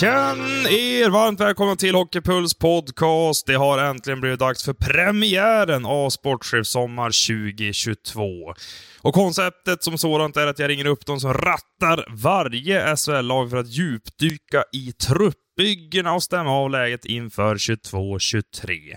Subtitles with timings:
[0.00, 3.46] Känn er varmt välkomna till Hockeypuls podcast.
[3.46, 8.54] Det har äntligen blivit dags för premiären av Sportchef Sommar 2022.
[9.00, 13.56] Och konceptet som sådant är att jag ringer upp de som rattar varje SHL-lag för
[13.56, 18.96] att djupdyka i truppbyggena och stämma av läget inför 22-23.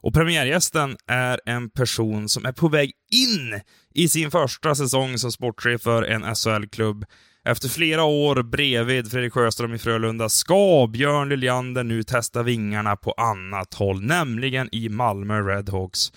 [0.00, 3.60] Och premiärgästen är en person som är på väg in
[3.94, 7.04] i sin första säsong som sportchef för en SHL-klubb
[7.48, 13.12] efter flera år bredvid Fredrik Sjöström i Frölunda ska Björn Liljander nu testa vingarna på
[13.12, 16.12] annat håll, nämligen i Malmö Redhawks.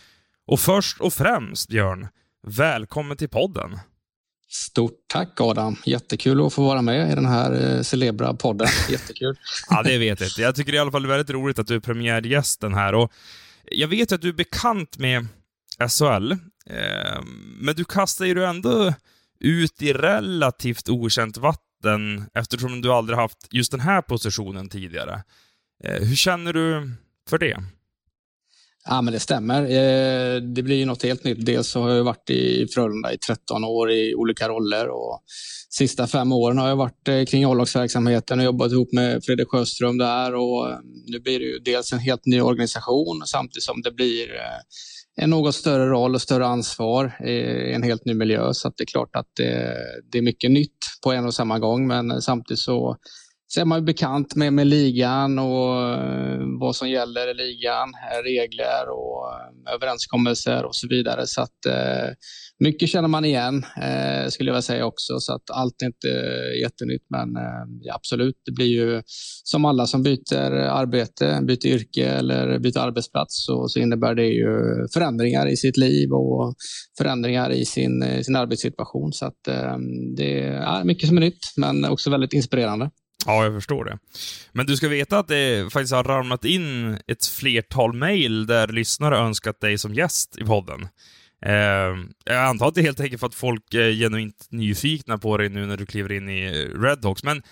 [0.47, 2.07] Och först och främst, Björn,
[2.47, 3.79] välkommen till podden.
[4.49, 5.75] Stort tack Adam.
[5.85, 8.67] Jättekul att få vara med i den här eh, celebra podden.
[8.89, 9.35] Jättekul.
[9.69, 10.29] ja, det vet jag.
[10.37, 12.93] Jag tycker i alla fall det är väldigt roligt att du är premiärgästen här.
[12.93, 13.11] Och
[13.71, 15.27] jag vet att du är bekant med
[15.89, 17.21] SHL, eh,
[17.59, 18.93] men du kastar ju ändå
[19.41, 25.23] ut i relativt okänt vatten eftersom du aldrig haft just den här positionen tidigare.
[25.83, 26.91] Eh, hur känner du
[27.29, 27.57] för det?
[28.85, 29.61] Ja, men det stämmer.
[29.61, 31.45] Eh, det blir ju något helt nytt.
[31.45, 35.23] Dels så har jag varit i Frölunda i 13 år i olika roller och
[35.69, 39.97] sista fem åren har jag varit eh, kring A-lagsverksamheten och jobbat ihop med Fredrik Sjöström
[39.97, 40.67] där och
[41.05, 44.27] nu blir det ju dels en helt ny organisation samtidigt som det blir
[45.15, 48.53] en något större roll och större ansvar i en helt ny miljö.
[48.53, 49.77] Så det är klart att det,
[50.11, 51.87] det, är mycket nytt på en och samma gång.
[51.87, 52.97] Men samtidigt så,
[53.47, 57.93] så är man ju bekant med, med ligan och eh, vad som gäller i ligan,
[58.23, 61.27] regler och eh, överenskommelser och så vidare.
[61.27, 62.09] Så att eh,
[62.61, 65.19] mycket känner man igen, eh, skulle jag vilja säga också.
[65.19, 69.01] Så att allt är inte eh, jättenytt, men eh, ja, absolut, det blir ju
[69.43, 74.51] som alla som byter arbete, byter yrke eller byter arbetsplats så, så innebär det ju
[74.93, 76.55] förändringar i sitt liv och
[76.97, 79.13] förändringar i sin, eh, sin arbetssituation.
[79.13, 79.77] Så att eh,
[80.17, 82.89] det är mycket som är nytt, men också väldigt inspirerande.
[83.25, 83.97] Ja, jag förstår det.
[84.51, 89.17] Men du ska veta att det faktiskt har ramlat in ett flertal mejl där lyssnare
[89.17, 90.87] önskat dig som gäst i podden.
[91.45, 95.37] Eh, jag antar att det är helt enkelt för att folk är genuint nyfikna på
[95.37, 97.43] dig nu när du kliver in i eh, Redhawks, men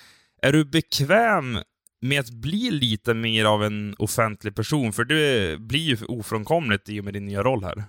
[0.41, 1.59] är du bekväm
[2.01, 4.93] med att bli lite mer av en offentlig person?
[4.93, 7.83] För det blir ju ofrånkomligt i och med din nya roll här.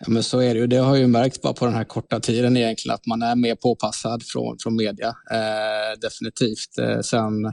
[0.00, 0.66] Ja, men så är det ju.
[0.66, 3.54] Det har ju märkts bara på den här korta tiden egentligen att man är mer
[3.54, 5.08] påpassad från, från media.
[5.08, 6.78] Eh, definitivt.
[6.78, 7.52] Eh, sen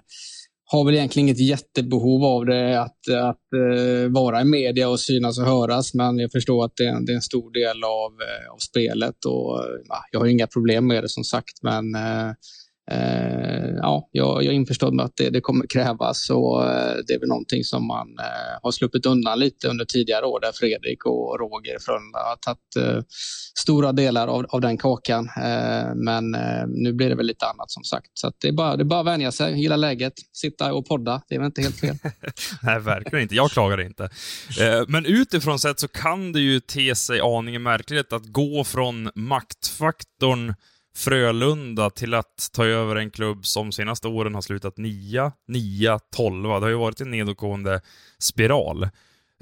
[0.74, 5.40] har väl egentligen inget jättebehov av det, att, att uh, vara i media och synas
[5.40, 5.94] och höras.
[5.94, 9.26] Men jag förstår att det är, det är en stor del av, uh, av spelet
[9.26, 9.66] och uh,
[10.12, 11.62] jag har inga problem med det som sagt.
[11.62, 11.86] Men
[12.92, 17.14] Eh, ja, jag, jag är införstådd med att det, det kommer krävas och eh, det
[17.14, 21.06] är väl någonting som man eh, har sluppit undan lite under tidigare år där Fredrik
[21.06, 23.04] och Roger Frölunda har tagit
[23.60, 25.30] stora delar av, av den kakan.
[25.96, 26.32] men
[26.68, 28.08] nu blir det väl lite annat som sagt.
[28.14, 31.22] Så det, är bara, det är bara att vänja sig, gilla läget, sitta och podda.
[31.30, 31.96] Det är väl inte helt fel.
[32.64, 33.36] Nej, verkligen inte.
[33.36, 34.10] Jag klagar inte.
[34.88, 40.54] men utifrån sett så kan det ju te sig aningen märkligt att gå från maktfaktorn
[40.96, 46.60] Frölunda till att ta över en klubb som senaste åren har slutat nia, nia, tolva.
[46.60, 47.82] Det har ju varit en nedåtgående
[48.20, 48.90] spiral.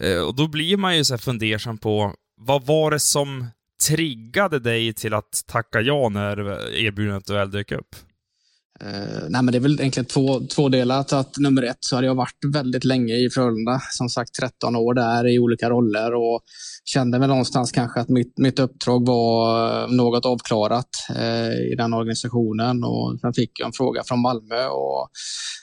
[0.02, 3.46] Eh, och då blir man ju så fundersam på, vad var det som
[3.88, 6.40] triggade dig till att tacka ja när
[6.76, 7.96] erbjudandet väl dök upp?
[8.86, 10.98] Uh, nej, men det är väl egentligen två, två delar.
[10.98, 13.82] Alltså att nummer ett så hade jag varit väldigt länge i Frölunda.
[13.90, 16.42] Som sagt 13 år där i olika roller och
[16.86, 21.94] kände väl någonstans kanske att mitt, mitt uppdrag var eh, något avklarat uh, i den
[21.94, 22.84] organisationen.
[22.84, 25.10] Och sen fick jag en fråga från Malmö och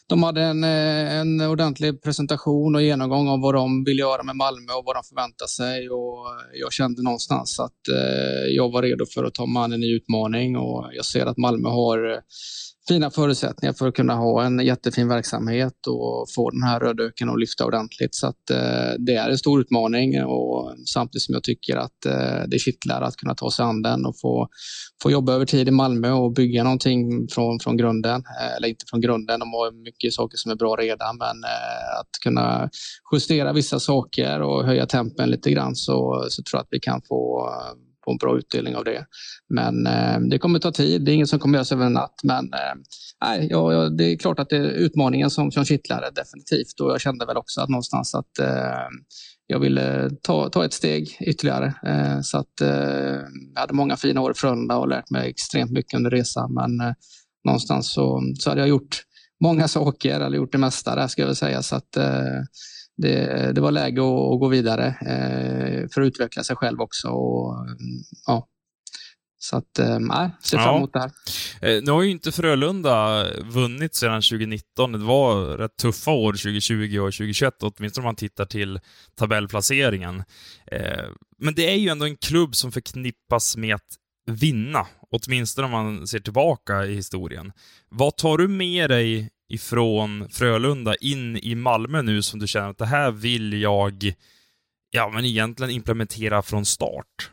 [0.09, 4.73] de hade en, en ordentlig presentation och genomgång av vad de vill göra med Malmö
[4.73, 5.91] och vad de förväntar sig.
[5.91, 6.27] Och
[6.61, 10.91] jag kände någonstans att uh, jag var redo för att ta mannen i utmaning och
[10.93, 12.21] jag ser att Malmö har
[12.89, 17.41] fina förutsättningar för att kunna ha en jättefin verksamhet och få den här rödöken att
[17.41, 18.15] lyfta ordentligt.
[18.15, 22.43] Så att, eh, det är en stor utmaning och samtidigt som jag tycker att eh,
[22.49, 24.49] det kittlar att kunna ta sig an den och få,
[25.03, 28.23] få jobba över tid i Malmö och bygga någonting från, från grunden.
[28.41, 32.01] Eh, eller inte från grunden, de har mycket saker som är bra redan, men eh,
[32.01, 32.71] att kunna
[33.13, 37.03] justera vissa saker och höja tempen lite grann så, så tror jag att vi kan
[37.09, 39.07] få eh, få en bra utdelning av det.
[39.49, 41.05] Men eh, det kommer ta tid.
[41.05, 42.21] Det är inget som kommer göras över en natt.
[42.23, 46.81] Men eh, ja, det är klart att det är utmaningen som, som kittlar definitivt.
[46.81, 48.89] Och jag kände väl också att någonstans att eh,
[49.47, 51.75] jag ville ta, ta ett steg ytterligare.
[51.87, 52.69] Eh, så att, eh,
[53.55, 56.55] jag hade många fina år i Frölunda och lärt mig extremt mycket under resan.
[56.55, 56.95] Men eh,
[57.45, 59.03] någonstans så, så hade jag gjort
[59.41, 61.63] många saker, eller gjort det mesta där ska jag väl säga.
[61.63, 62.41] Så att, eh,
[62.99, 67.09] det, det var läge att, att gå vidare eh, för att utveckla sig själv också.
[67.09, 67.67] Och,
[68.27, 68.49] ja.
[69.41, 71.11] Så att, eh, nej, ser fram emot det här.
[71.63, 74.93] Eh, nu har ju inte Frölunda vunnit sedan 2019.
[74.93, 78.81] Det var rätt tuffa år 2020 och 2021, åtminstone om man tittar till
[79.19, 80.23] tabellplaceringen.
[81.39, 83.97] Men det är ju ändå en klubb som förknippas med att
[84.27, 87.53] vinna, åtminstone om man ser tillbaka i historien.
[87.89, 92.79] Vad tar du med dig ifrån Frölunda in i Malmö nu som du känner att
[92.79, 94.13] det här vill jag,
[94.91, 97.31] ja men egentligen implementera från start?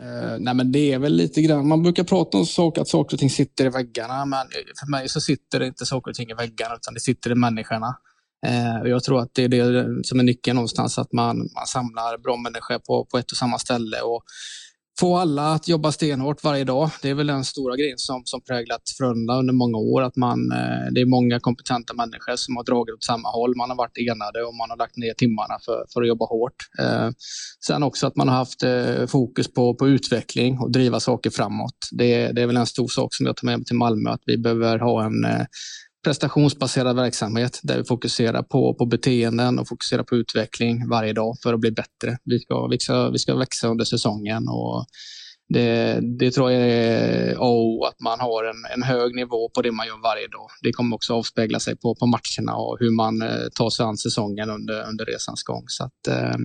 [0.00, 3.16] Uh, nej men det är väl lite grann, man brukar prata om sak, att saker
[3.16, 4.46] och ting sitter i väggarna, men
[4.80, 7.34] för mig så sitter det inte saker och ting i väggarna, utan det sitter i
[7.34, 7.96] människorna.
[8.46, 12.18] Uh, jag tror att det är det som är nyckeln någonstans, att man, man samlar
[12.18, 14.00] bra människor på, på ett och samma ställe.
[14.00, 14.24] Och
[15.00, 16.90] få alla att jobba stenhårt varje dag.
[17.02, 20.02] Det är väl den stora grejen som, som präglat Frölunda under många år.
[20.02, 23.56] Att man, eh, det är många kompetenta människor som har dragit åt samma håll.
[23.56, 26.56] Man har varit enade och man har lagt ner timmarna för, för att jobba hårt.
[26.78, 27.10] Eh,
[27.66, 31.76] sen också att man har haft eh, fokus på, på utveckling och driva saker framåt.
[31.92, 34.22] Det, det är väl en stor sak som jag tar med mig till Malmö, att
[34.26, 35.46] vi behöver ha en eh,
[36.04, 41.54] prestationsbaserad verksamhet där vi fokuserar på, på beteenden och fokuserar på utveckling varje dag för
[41.54, 42.18] att bli bättre.
[42.24, 44.86] Vi ska, vi ska, vi ska växa under säsongen och
[45.48, 49.72] det, det tror jag är A att man har en, en hög nivå på det
[49.72, 50.48] man gör varje dag.
[50.62, 53.96] Det kommer också avspegla sig på, på matcherna och hur man eh, tar sig an
[53.96, 55.64] säsongen under, under resans gång.
[55.66, 56.36] Så att, eh,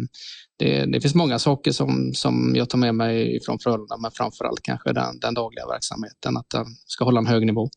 [0.57, 4.61] det, det, finns många saker som, som jag tar med mig från Frölunda, men framförallt
[4.63, 7.69] kanske den, den dagliga verksamheten, att den ska hålla en hög nivå.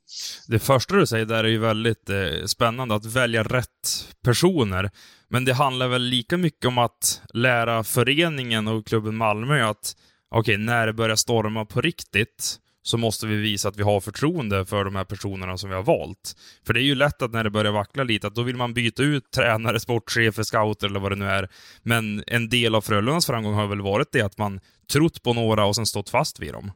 [0.49, 4.91] Det första du säger där är ju väldigt eh, spännande, att välja rätt personer.
[5.29, 9.97] Men det handlar väl lika mycket om att lära föreningen och klubben Malmö att
[10.31, 14.01] okej, okay, när det börjar storma på riktigt, så måste vi visa att vi har
[14.01, 16.37] förtroende för de här personerna som vi har valt.
[16.67, 18.75] För det är ju lätt att när det börjar vackla lite, att då vill man
[18.75, 21.49] byta ut tränare, sportchefer, scouter eller vad det nu är.
[21.83, 24.61] Men en del av Frölundas framgång har väl varit det att man
[24.93, 26.73] trott på några och sen stått fast vid dem.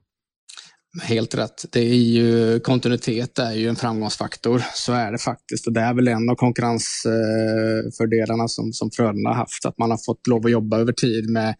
[1.02, 1.64] Helt rätt.
[1.73, 4.62] Det är ju, kontinuitet är ju en framgångsfaktor.
[4.75, 5.67] Så är det faktiskt.
[5.67, 9.67] Och det är väl en av konkurrensfördelarna som, som Frölunda har haft.
[9.67, 11.55] Att man har fått lov att jobba över tid med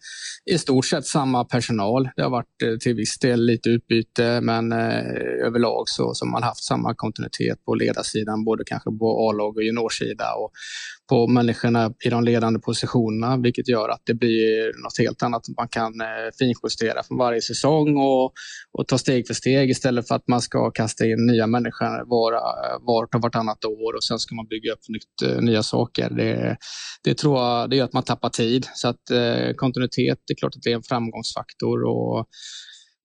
[0.51, 2.09] i stort sett samma personal.
[2.17, 6.43] Det har varit eh, till viss del lite utbyte, men eh, överlag så har man
[6.43, 10.51] haft samma kontinuitet på ledarsidan, både kanske på A-lag och juniorsida och
[11.09, 15.43] på människorna i de ledande positionerna, vilket gör att det blir något helt annat.
[15.57, 16.07] Man kan eh,
[16.39, 18.33] finjustera från varje säsong och,
[18.79, 22.33] och ta steg för steg istället för att man ska kasta in nya människor var,
[22.87, 26.11] vart och vartannat år och sen ska man bygga upp nytt, eh, nya saker.
[26.11, 26.57] Det,
[27.05, 28.67] det tror jag det gör att man tappar tid.
[28.75, 31.85] Så att eh, kontinuitet, det är klart att det är en framgångsfaktor.
[31.85, 32.27] Och,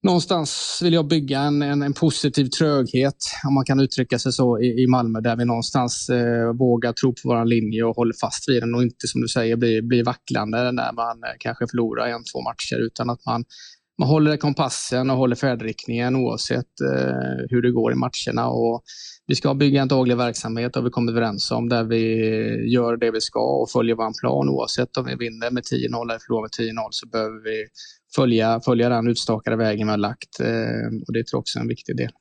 [0.03, 3.15] någonstans vill jag bygga en, en, en, positiv tröghet,
[3.47, 7.13] om man kan uttrycka sig så, i, i Malmö där vi någonstans eh, vågar tro
[7.13, 10.03] på vår linje och håller fast vid den och inte som du säger blir, blir
[10.03, 13.43] vacklande när man eh, kanske förlorar en, två matcher utan att man,
[13.99, 18.49] man håller kompassen och håller färdriktningen oavsett eh, hur det går i matcherna.
[18.49, 18.83] Och
[19.27, 22.03] vi ska bygga en daglig verksamhet och vi kommer överens om där vi
[22.73, 26.19] gör det vi ska och följer vår plan oavsett om vi vinner med 10-0 eller
[26.19, 27.65] förlorar med 10-0 så behöver vi
[28.15, 30.39] följa, följa den utstakade vägen vi har lagt.
[30.39, 32.11] Eh, och det tror jag också är en viktig del.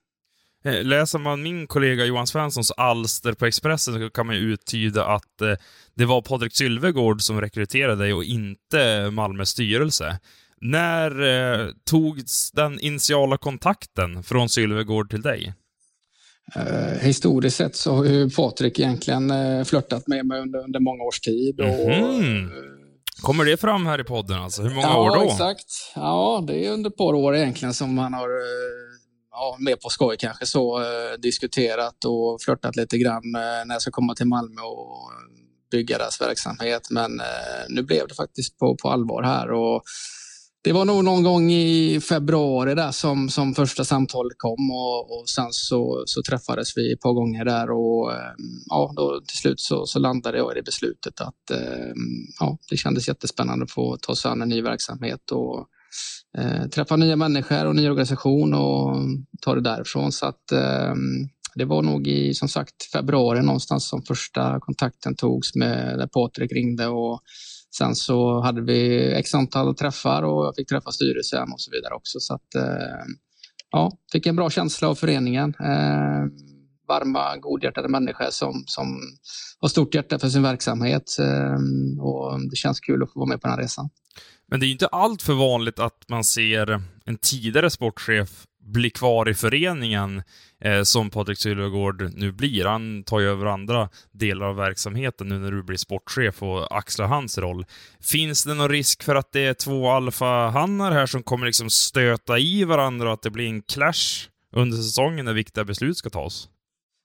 [0.64, 5.04] Eh, läser man min kollega Johan Svenssons alster på Expressen så kan man ju uttyda
[5.04, 5.54] att eh,
[5.94, 10.18] det var Patrik Sylvegård som rekryterade dig och inte Malmös styrelse.
[10.61, 15.55] När eh, togs den initiala kontakten från Sylvegård till dig?
[16.55, 21.03] Eh, historiskt sett så har ju Patrik egentligen eh, flörtat med mig under, under många
[21.03, 21.61] års tid.
[21.61, 22.50] Och, mm.
[23.23, 24.62] Kommer det fram här i podden alltså?
[24.62, 25.17] Hur många ja, år då?
[25.17, 25.67] Ja, exakt.
[25.95, 28.99] Ja, det är under ett par år egentligen som han har, eh,
[29.31, 33.23] ja, mer på skoj kanske så, eh, diskuterat och flörtat lite grann
[33.67, 35.11] när jag ska komma till Malmö och
[35.71, 36.91] bygga deras verksamhet.
[36.91, 37.21] Men
[37.69, 39.50] nu blev det faktiskt på, på allvar här.
[39.50, 39.83] Och
[40.69, 45.29] det var nog någon gång i februari där som, som första samtalet kom och, och
[45.29, 49.61] sen så, så träffades vi ett par gånger där och ehm, ja, då till slut
[49.61, 53.97] så, så landade jag i det beslutet att ehm, ja, det kändes jättespännande att få
[53.97, 55.67] ta sig an en ny verksamhet och
[56.39, 58.97] eh, träffa nya människor och ny organisation och
[59.41, 60.13] ta det därifrån.
[60.13, 60.95] Så att eh,
[61.55, 66.53] det var nog i som sagt februari någonstans som första kontakten togs med där Patrik
[66.53, 67.21] ringde och
[67.77, 71.95] sen så hade vi x antal träffar och jag fick träffa styrelsen och så vidare
[71.95, 72.21] också.
[72.21, 73.05] Så att eh,
[73.71, 75.55] ja, fick en bra känsla av föreningen.
[75.61, 76.25] Eh,
[76.89, 79.01] varma, godhjärtade människor som, som
[79.61, 83.41] har stort hjärta för sin verksamhet eh, och det känns kul att få vara med
[83.41, 83.91] på den här resan.
[84.51, 89.29] Men det är inte allt för vanligt att man ser en tidigare sportchef bli kvar
[89.29, 90.23] i föreningen
[90.65, 92.65] eh, som Patrik Sylvegård nu blir.
[92.65, 97.07] Han tar ju över andra delar av verksamheten nu när du blir sportchef och axlar
[97.07, 97.67] hans roll.
[98.01, 102.39] Finns det någon risk för att det är två alfahannar här som kommer liksom stöta
[102.39, 106.49] i varandra och att det blir en clash under säsongen när viktiga beslut ska tas?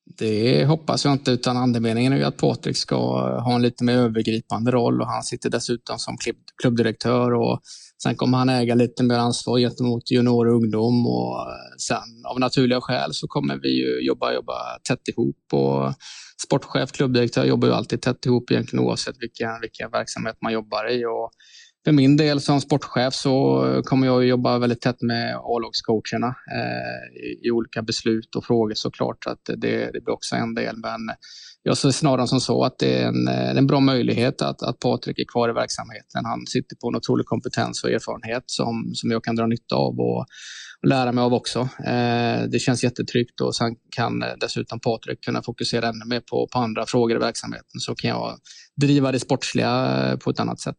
[0.05, 2.95] Det hoppas jag inte, utan andemeningen är ju att Patrik ska
[3.39, 6.17] ha en lite mer övergripande roll och han sitter dessutom som
[6.61, 7.61] klubbdirektör och
[8.03, 12.39] sen kommer han äga lite mer ansvar gentemot junior och ungdom och eh, sen av
[12.39, 14.53] naturliga skäl så kommer vi ju jobba, jobba
[14.87, 15.93] tätt ihop och
[16.43, 21.05] sportchef, klubbdirektör jobbar ju alltid tätt ihop egentligen oavsett vilken, vilken verksamhet man jobbar i
[21.05, 21.31] och
[21.85, 27.51] för min del som sportchef så kommer jag jobba väldigt tätt med A-lagscoacherna eh, i,
[27.51, 29.25] olika beslut och frågor såklart.
[29.27, 30.77] Att det, det blir också en del.
[30.77, 31.15] Men
[31.63, 34.79] jag ser snarare som så att det är en, eh, en bra möjlighet att, att
[34.79, 36.25] Patrik är kvar i verksamheten.
[36.25, 39.99] Han sitter på en otrolig kompetens och erfarenhet som, som jag kan dra nytta av
[39.99, 40.25] och,
[40.81, 41.59] och lära mig av också.
[41.85, 46.59] Eh, det känns jättetryggt och sen kan dessutom Patrik kunna fokusera ännu mer på, på
[46.59, 48.37] andra frågor i verksamheten så kan jag
[48.81, 50.77] driva det sportsliga på ett annat sätt.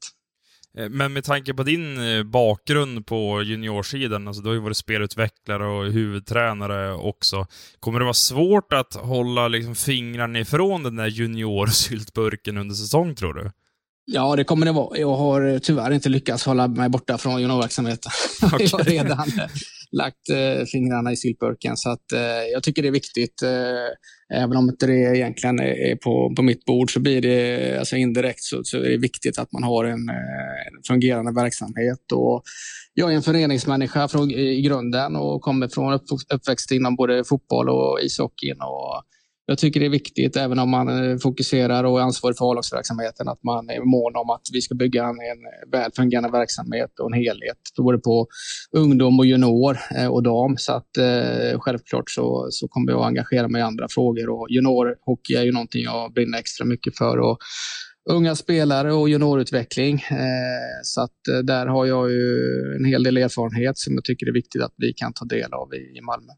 [0.78, 4.76] Eh, men med tanke på din eh, bakgrund på juniorsidan, alltså du har ju varit
[4.76, 7.46] spelutvecklare och huvudtränare också.
[7.80, 13.34] Kommer det vara svårt att hålla liksom fingrarna ifrån den där juniorsyltburken under säsong, tror
[13.34, 13.50] du?
[14.06, 14.98] Ja, det kommer det vara.
[14.98, 18.12] Jag har tyvärr inte lyckats hålla mig borta från juniorverksamheten.
[18.44, 18.66] Okay.
[18.70, 19.26] jag har redan
[19.92, 21.76] lagt eh, fingrarna i syltburken.
[21.76, 22.20] Så att, eh,
[22.52, 23.42] jag tycker det är viktigt.
[23.42, 27.96] Eh, även om inte det egentligen är på, på mitt bord så blir det alltså
[27.96, 32.12] indirekt så, så är det viktigt att man har en, eh, en fungerande verksamhet.
[32.12, 32.42] Och
[32.94, 37.68] jag är en föreningsmänniska från, i grunden och kommer från upp, uppväxt inom både fotboll
[37.68, 38.60] och ishockeyn.
[38.60, 39.02] Och
[39.46, 43.28] jag tycker det är viktigt, även om man eh, fokuserar och är ansvarig för A-lagsverksamheten,
[43.28, 47.06] att man är mån om att vi ska bygga en, välfungerande väl fungerande verksamhet och
[47.06, 48.26] en helhet, både på
[48.76, 50.56] ungdom och junior eh, och dam.
[50.56, 54.46] Så att eh, självklart så, så kommer jag att engagera mig i andra frågor och
[54.50, 57.18] juniorhockey är ju någonting jag brinner extra mycket för.
[57.18, 57.38] Och
[58.10, 59.94] unga spelare och juniorutveckling.
[59.94, 62.36] Eh, så att eh, där har jag ju
[62.78, 65.74] en hel del erfarenhet som jag tycker är viktigt att vi kan ta del av
[65.74, 66.32] i, i Malmö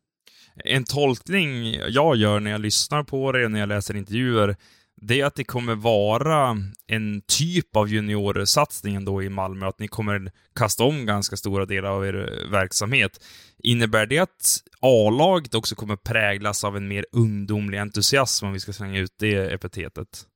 [0.65, 4.57] en tolkning jag gör när jag lyssnar på det och när jag läser intervjuer,
[5.01, 9.89] det är att det kommer vara en typ av juniorsatsning då i Malmö, att ni
[9.89, 13.25] kommer kasta om ganska stora delar av er verksamhet.
[13.59, 18.73] Innebär det att A-laget också kommer präglas av en mer ungdomlig entusiasm, om vi ska
[18.73, 20.27] slänga ut det epitetet?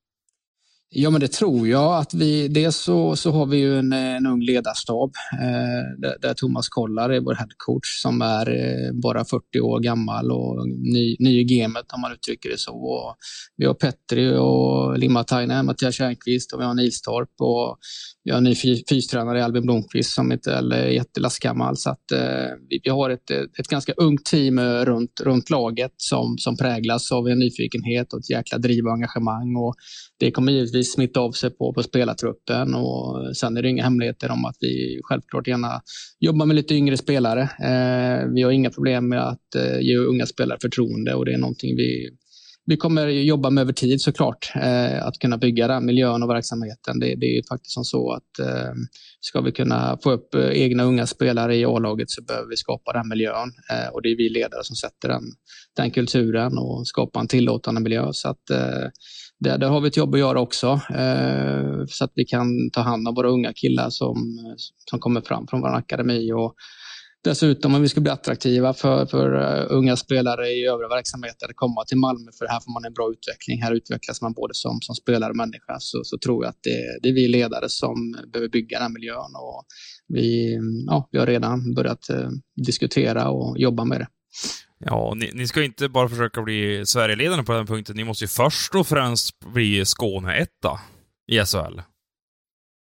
[0.92, 1.98] Ja, men det tror jag.
[1.98, 6.34] att vi, Dels så, så har vi ju en, en ung ledarstab eh, där, där,
[6.34, 11.40] Thomas Kollar är vår headcoach som är eh, bara 40 år gammal och ny, ny
[11.40, 12.72] i gamet om man uttrycker det så.
[12.72, 13.16] Och
[13.56, 17.78] vi har Petri och Limatainen, Mattias Tjärnqvist och vi har Nilstorp och
[18.24, 18.54] vi har en ny
[18.88, 21.76] fystränare Albin Blomqvist som inte är jättelastgammal.
[21.76, 25.94] Så att, eh, vi, vi, har ett, ett ganska ungt team eh, runt, runt laget
[25.96, 29.56] som, som präglas av en nyfikenhet och ett jäkla driv och engagemang.
[29.56, 29.74] Och
[30.18, 34.30] det kommer givetvis smitta av sig på, på spelartruppen och sen är det inga hemligheter
[34.30, 35.82] om att vi självklart gärna
[36.20, 37.42] jobbar med lite yngre spelare.
[37.42, 41.38] Eh, vi har inga problem med att eh, ge unga spelare förtroende och det är
[41.38, 42.10] någonting vi
[42.70, 47.00] vi kommer jobba med över tid såklart, eh, att kunna bygga den miljön och verksamheten.
[47.00, 48.72] Det, det är faktiskt som så att eh,
[49.20, 52.92] ska vi kunna få upp eh, egna unga spelare i A-laget så behöver vi skapa
[52.92, 55.22] den miljön eh, och det är vi ledare som sätter den,
[55.76, 58.08] den kulturen och skapar en tillåtande miljö.
[58.12, 58.88] Så att, eh,
[59.40, 62.80] där, där har vi ett jobb att göra också eh, så att vi kan ta
[62.80, 64.16] hand om våra unga killar som,
[64.90, 66.54] som kommer fram från vår akademi och
[67.24, 71.56] Dessutom om vi ska bli attraktiva för, för eh, unga spelare i övriga verksamheter att
[71.56, 73.62] komma till Malmö för här får man en bra utveckling.
[73.62, 75.76] Här utvecklas man både som, som spelare och människa.
[75.78, 77.94] Så, så tror jag att det, det är vi ledare som
[78.32, 79.64] behöver bygga den miljön och
[80.08, 82.30] vi, ja, vi har redan börjat eh,
[82.66, 84.06] diskutera och jobba med det.
[84.84, 87.96] Ja, ni, ni, ska inte bara försöka bli Sverigeledande på den punkten.
[87.96, 90.80] Ni måste ju först och främst bli Skåne-etta
[91.32, 91.80] i SHL.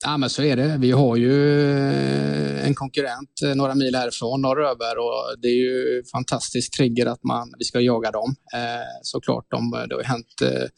[0.04, 0.76] Ja, men så är det.
[0.78, 6.02] Vi har ju eh, en konkurrent eh, några mil härifrån, norröver, och det är ju
[6.12, 8.34] fantastiskt trigger att man, vi ska jaga dem.
[8.54, 10.68] Eh, såklart, de, det har ju hänt eh,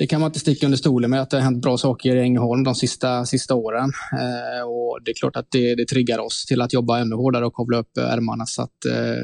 [0.00, 2.20] det kan man inte sticka under stolen med att det har hänt bra saker i
[2.20, 3.92] Ängelholm de sista, sista åren.
[4.12, 7.46] Eh, och det är klart att det, det triggar oss till att jobba ännu hårdare
[7.46, 8.46] och kavla upp ärmarna.
[8.46, 9.22] Så att, eh,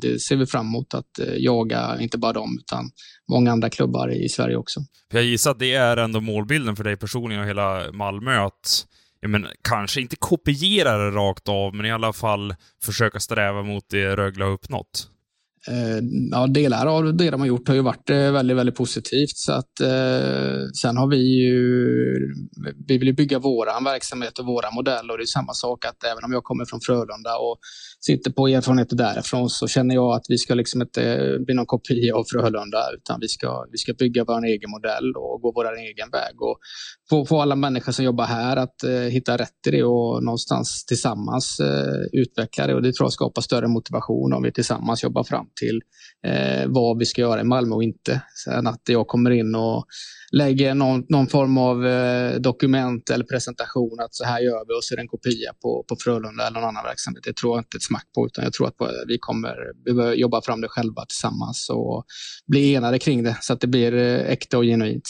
[0.00, 2.90] det ser vi fram emot att eh, jaga, inte bara dem, utan
[3.28, 4.80] många andra klubbar i Sverige också.
[5.12, 8.86] Jag gissar att det är ändå målbilden för dig personligen och hela Malmö att
[9.26, 14.16] men, kanske inte kopiera det rakt av, men i alla fall försöka sträva mot det
[14.16, 15.10] Rögle har uppnått.
[15.68, 15.98] Eh,
[16.30, 19.36] ja, delar av det de har gjort har ju varit eh, väldigt, väldigt positivt.
[19.36, 21.64] Så att, eh, sen har vi ju,
[22.88, 26.04] vi vill ju bygga våran verksamhet och våra modell och det är samma sak att
[26.04, 27.58] även om jag kommer från Frölunda och
[28.00, 32.16] sitter på erfarenheter därifrån så känner jag att vi ska liksom inte bli någon kopia
[32.16, 36.10] av Frölunda utan vi ska, vi ska bygga vår egen modell och gå vår egen
[36.10, 36.42] väg.
[36.42, 36.58] Och
[37.10, 40.84] få, få alla människor som jobbar här att eh, hitta rätt i det och någonstans
[40.84, 42.74] tillsammans eh, utveckla det.
[42.74, 45.80] Och det tror jag skapar större motivation om vi tillsammans jobbar fram till
[46.26, 48.22] eh, vad vi ska göra i Malmö och inte.
[48.44, 49.86] Sen att jag kommer in och
[50.32, 54.84] lägger någon, någon form av eh, dokument eller presentation att så här gör vi och
[54.84, 57.24] så är det en kopia på, på Frölunda eller någon annan verksamhet.
[57.24, 60.42] Det tror jag inte ett smack på utan jag tror att eh, vi kommer jobba
[60.42, 62.04] fram det själva tillsammans och
[62.46, 65.08] bli enade kring det så att det blir eh, äkta och genuint.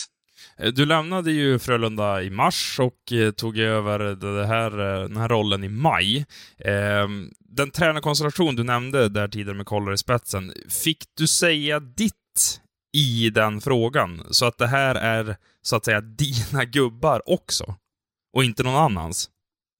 [0.58, 5.16] Eh, du lämnade ju Frölunda i mars och eh, tog över det här, eh, den
[5.16, 6.26] här rollen i maj.
[6.58, 10.52] Ehm, den tränarkonstellation du nämnde där tidigare med Koller i spetsen,
[10.84, 12.60] fick du säga ditt
[12.96, 14.22] i den frågan?
[14.30, 17.74] Så att det här är, så att säga, dina gubbar också?
[18.32, 19.30] Och inte någon annans?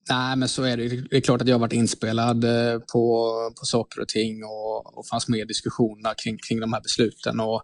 [0.09, 0.87] Nej, men så är det.
[0.87, 4.97] Det är klart att jag har varit inspelad eh, på, på saker och ting och,
[4.97, 7.39] och fanns med i diskussionerna kring, kring de här besluten.
[7.39, 7.61] Och,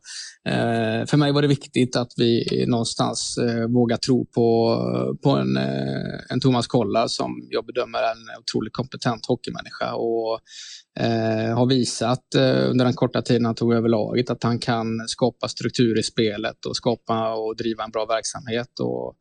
[0.51, 5.57] eh, för mig var det viktigt att vi någonstans eh, vågar tro på, på en,
[5.57, 10.39] eh, en Thomas Kollar som jag bedömer är en otroligt kompetent hockeymänniska och
[10.99, 15.07] eh, har visat eh, under den korta tiden han tog över laget att han kan
[15.07, 18.79] skapa struktur i spelet och skapa och driva en bra verksamhet.
[18.79, 19.15] Och,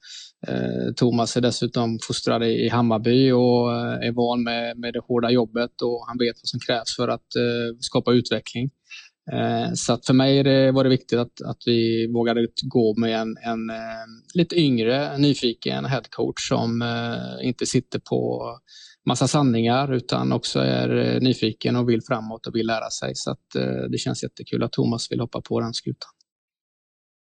[0.49, 5.31] Eh, Thomas är dessutom fostrad i Hammarby och eh, är van med, med det hårda
[5.31, 8.71] jobbet och han vet vad som krävs för att eh, skapa utveckling.
[9.33, 13.21] Eh, så att för mig det, var det viktigt att, att vi vågade gå med
[13.21, 18.43] en, en eh, lite yngre, nyfiken headcoach som eh, inte sitter på
[19.07, 23.15] massa sanningar utan också är eh, nyfiken och vill framåt och vill lära sig.
[23.15, 26.11] Så att eh, det känns jättekul att Thomas vill hoppa på den skutan.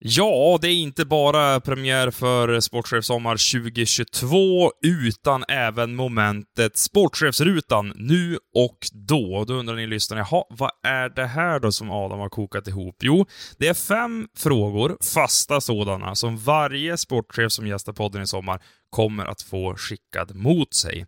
[0.06, 8.38] Ja, det är inte bara premiär för Sportchef Sommar 2022, utan även momentet Sportchefsrutan nu
[8.54, 9.44] och då.
[9.44, 12.96] Då undrar ni lyssnare, jaha, vad är det här då som Adam har kokat ihop?
[13.02, 13.26] Jo,
[13.58, 19.26] det är fem frågor, fasta sådana, som varje sportchef som gästar podden i sommar kommer
[19.26, 21.06] att få skickad mot sig.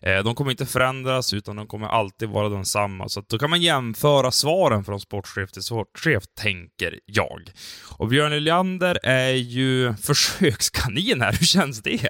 [0.00, 3.08] Eh, de kommer inte förändras, utan de kommer alltid vara densamma.
[3.08, 7.50] Så då kan man jämföra svaren från sportchef till sportchef, tänker jag.
[7.98, 11.32] Och Björn Eliander är ju försökskanin här.
[11.32, 12.08] Hur känns det?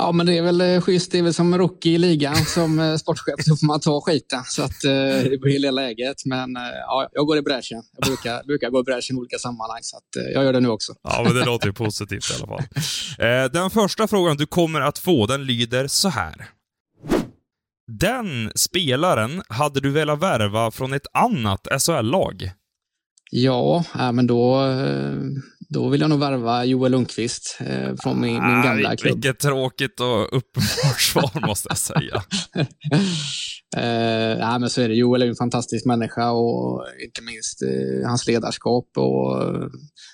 [0.00, 1.12] Ja, men det är väl eh, schysst.
[1.12, 3.44] Det är väl som rookie i ligan som eh, sportchef.
[3.44, 4.42] så får man ta skiten.
[4.44, 4.90] Så att eh,
[5.30, 6.16] det blir hela läget.
[6.24, 6.54] Men
[6.86, 7.82] ja, jag går i bräschen.
[7.96, 10.68] Jag brukar, brukar gå i bräschen i olika sammanhang, så att, jag gör det nu
[10.68, 10.92] också.
[11.02, 13.50] Ja, men det låter ju positivt i alla fall.
[13.52, 16.48] Den första frågan du kommer att få, den lyder så här.
[17.98, 22.52] Den spelaren hade du velat värva från ett annat SHL-lag?
[23.30, 24.60] Ja, men då,
[25.68, 29.14] då vill jag nog värva Joel Lundqvist eh, från min, min gamla klubb.
[29.14, 32.22] Vilket tråkigt och uppenbart svar måste jag säga.
[33.76, 34.94] eh, ja, men så är det.
[34.94, 38.88] Joel är en fantastisk människa och inte minst eh, hans ledarskap.
[38.96, 39.66] Och eh,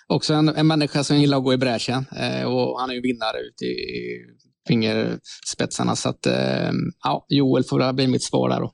[0.07, 2.05] också en, en människa som gillar att gå i bräschen.
[2.17, 4.19] Eh, och han är ju vinnare ute i, i
[4.69, 5.97] fingerspetsarna.
[5.97, 6.73] Så att, eh,
[7.05, 8.61] ja, Joel får bli mitt svar där.
[8.61, 8.73] Då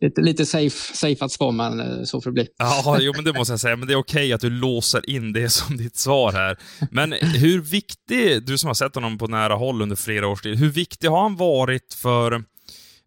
[0.00, 2.46] lite, lite safe, safe att spå, men eh, så får det bli.
[2.58, 3.76] Ja, jo, men det måste jag säga.
[3.76, 6.56] Men det är okej okay att du låser in det som ditt svar här.
[6.90, 10.58] Men hur viktig, du som har sett honom på nära håll under flera års tid,
[10.58, 12.44] hur viktig har han varit för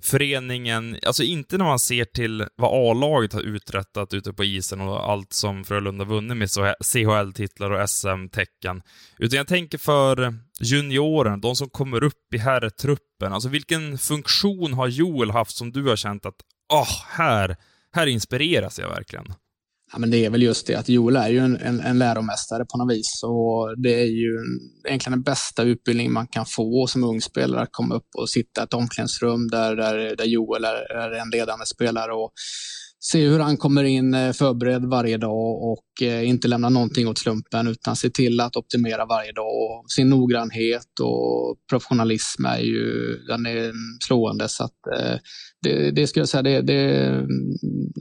[0.02, 5.12] föreningen, alltså inte när man ser till vad A-laget har uträttat ute på isen och
[5.12, 6.50] allt som Frölunda vunnit med
[6.86, 8.82] CHL-titlar och SM-tecken,
[9.18, 13.34] utan jag tänker för junioren, de som kommer upp i herrtruppen.
[13.34, 16.36] Alltså vilken funktion har Joel haft som du har känt att,
[16.74, 17.58] oh, här,
[17.92, 19.26] här inspireras jag verkligen?
[19.92, 22.66] Ja, men det är väl just det att Joel är ju en, en, en läromästare
[22.66, 23.24] på något vis.
[23.24, 24.38] Och det är ju
[24.88, 28.62] egentligen den bästa utbildning man kan få som ung spelare, att komma upp och sitta
[28.62, 32.14] i ett omklädningsrum där, där, där Joel är, är en ledande spelare.
[32.14, 32.32] Och
[33.00, 37.18] se hur han kommer in eh, förberedd varje dag och eh, inte lämna någonting åt
[37.18, 39.48] slumpen utan se till att optimera varje dag.
[39.48, 43.72] Och sin noggrannhet och professionalism är ju den är
[44.08, 44.50] slående.
[44.50, 45.18] Så att, eh,
[45.62, 47.30] det, det skulle jag säga, det, det, mm,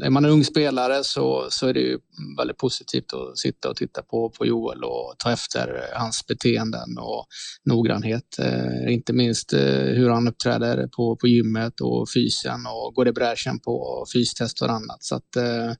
[0.04, 1.98] är man en ung spelare så, så är det ju
[2.38, 7.26] väldigt positivt att sitta och titta på, på Joel och ta efter hans beteenden och
[7.64, 8.38] noggrannhet.
[8.38, 9.60] Eh, inte minst eh,
[9.98, 14.70] hur han uppträder på, på gymmet och fysen och går i bräschen på fystest och
[14.70, 15.02] annat.
[15.04, 15.72] Så att, eh,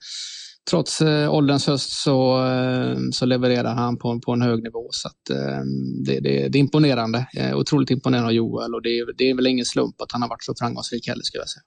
[0.71, 4.89] trots eh, ålderns höst så, eh, så levererar han på, på en hög nivå.
[4.91, 5.61] Så att, eh,
[6.07, 7.27] det, det, det, är imponerande.
[7.37, 10.29] Eh, otroligt imponerande av Joel och det, det är väl ingen slump att han har
[10.29, 11.63] varit så framgångsrik heller, skulle jag säga.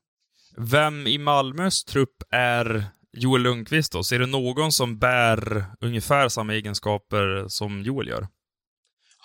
[0.58, 2.86] Vem i Malmös trupp är
[3.18, 4.04] Joel Lundqvist då?
[4.04, 8.28] Ser du någon som bär ungefär samma egenskaper som Joel gör?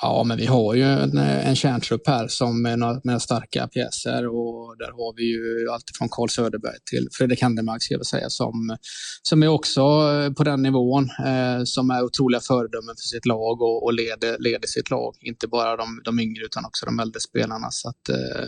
[0.02, 4.26] Ja, men vi har ju en, eh, en kärntrupp här som med, med starka pjäser
[4.26, 8.76] och där har vi ju alltifrån Carl Söderberg till Fredrik Handemark ska jag säga som,
[9.22, 13.62] som är också eh, på den nivån eh, som är otroliga föredömen för sitt lag
[13.62, 15.14] och, och leder, leder sitt lag.
[15.20, 17.70] Inte bara de, de yngre utan också de äldre spelarna.
[17.70, 18.44] Så att, eh,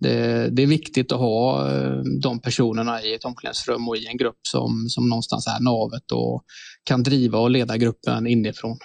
[0.00, 4.16] det, det, är viktigt att ha eh, de personerna i ett omklädningsrum och i en
[4.16, 6.44] grupp som, som någonstans är navet och
[6.84, 8.78] kan driva och leda gruppen inifrån.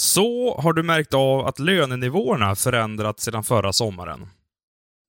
[0.00, 4.26] Så har du märkt av att lönenivåerna förändrats sedan förra sommaren?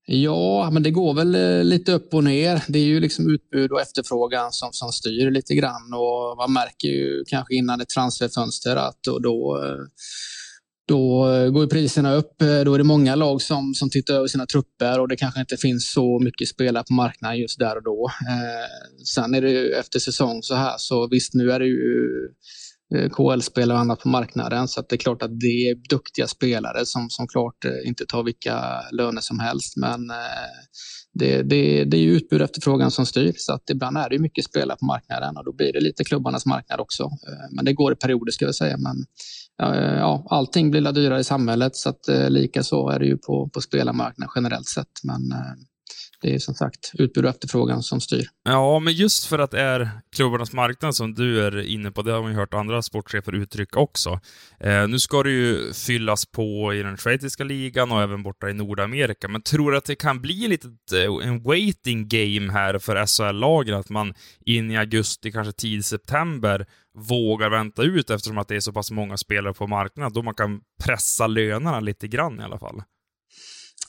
[0.05, 2.63] Ja, men det går väl eh, lite upp och ner.
[2.67, 6.87] Det är ju liksom utbud och efterfrågan som, som styr lite grann och man märker
[6.87, 9.59] ju kanske innan ett transferfönster att och då,
[10.87, 12.35] då eh, eh, går priserna upp.
[12.39, 15.57] Då är det många lag som, som tittar över sina trupper och det kanske inte
[15.57, 18.11] finns så mycket spelare på marknaden just där och då.
[18.29, 22.07] Eh, sen är det efter säsong så här, så visst nu är det ju
[22.95, 24.67] Eh, KL-spelare och annat på marknaden.
[24.67, 28.23] Så det är klart att det är duktiga spelare som, som klart eh, inte tar
[28.23, 29.77] vilka löner som helst.
[29.77, 30.15] Men eh,
[31.13, 33.33] det, det, det är ju utbud och efterfrågan som styr.
[33.35, 36.45] Så att ibland är det mycket spelare på marknaden och då blir det lite klubbarnas
[36.45, 37.09] marknad också.
[37.51, 38.77] Men det går i perioder ska jag säga.
[38.77, 39.05] Men
[39.97, 43.61] ja, allting blir dyrare i samhället så att lika så är det ju på, på
[43.61, 45.03] spelarmarknaden generellt sett.
[45.03, 45.21] Men
[46.21, 48.27] det är som sagt utbud och efterfrågan som styr.
[48.43, 52.11] Ja, men just för att det är klubbarnas marknad som du är inne på, det
[52.11, 54.19] har man ju hört andra sportchefer uttrycka också.
[54.59, 58.53] Eh, nu ska det ju fyllas på i den schweiziska ligan och även borta i
[58.53, 63.05] Nordamerika, men tror du att det kan bli lite eh, en waiting game här för
[63.05, 64.13] SHL-lagen, att man
[64.45, 66.65] in i augusti, kanske tid september,
[66.97, 70.35] vågar vänta ut eftersom att det är så pass många spelare på marknaden, då man
[70.35, 72.81] kan pressa lönerna lite grann i alla fall?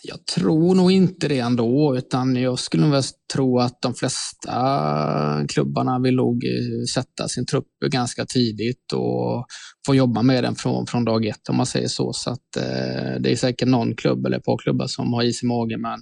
[0.03, 5.99] Jag tror nog inte det ändå, utan jag skulle nog tro att de flesta klubbarna
[5.99, 9.47] vill nog eh, sätta sin trupp ganska tidigt och
[9.87, 12.13] få jobba med den från, från dag ett om man säger så.
[12.13, 15.43] Så att, eh, det är säkert någon klubb eller ett par klubbar som har is
[15.43, 16.01] i magen, men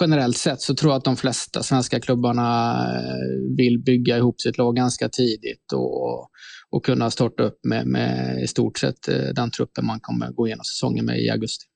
[0.00, 4.58] generellt sett så tror jag att de flesta svenska klubbarna eh, vill bygga ihop sitt
[4.58, 6.28] lag ganska tidigt och,
[6.70, 10.46] och kunna starta upp med, med i stort sett eh, den truppen man kommer gå
[10.46, 11.66] igenom säsongen med i augusti.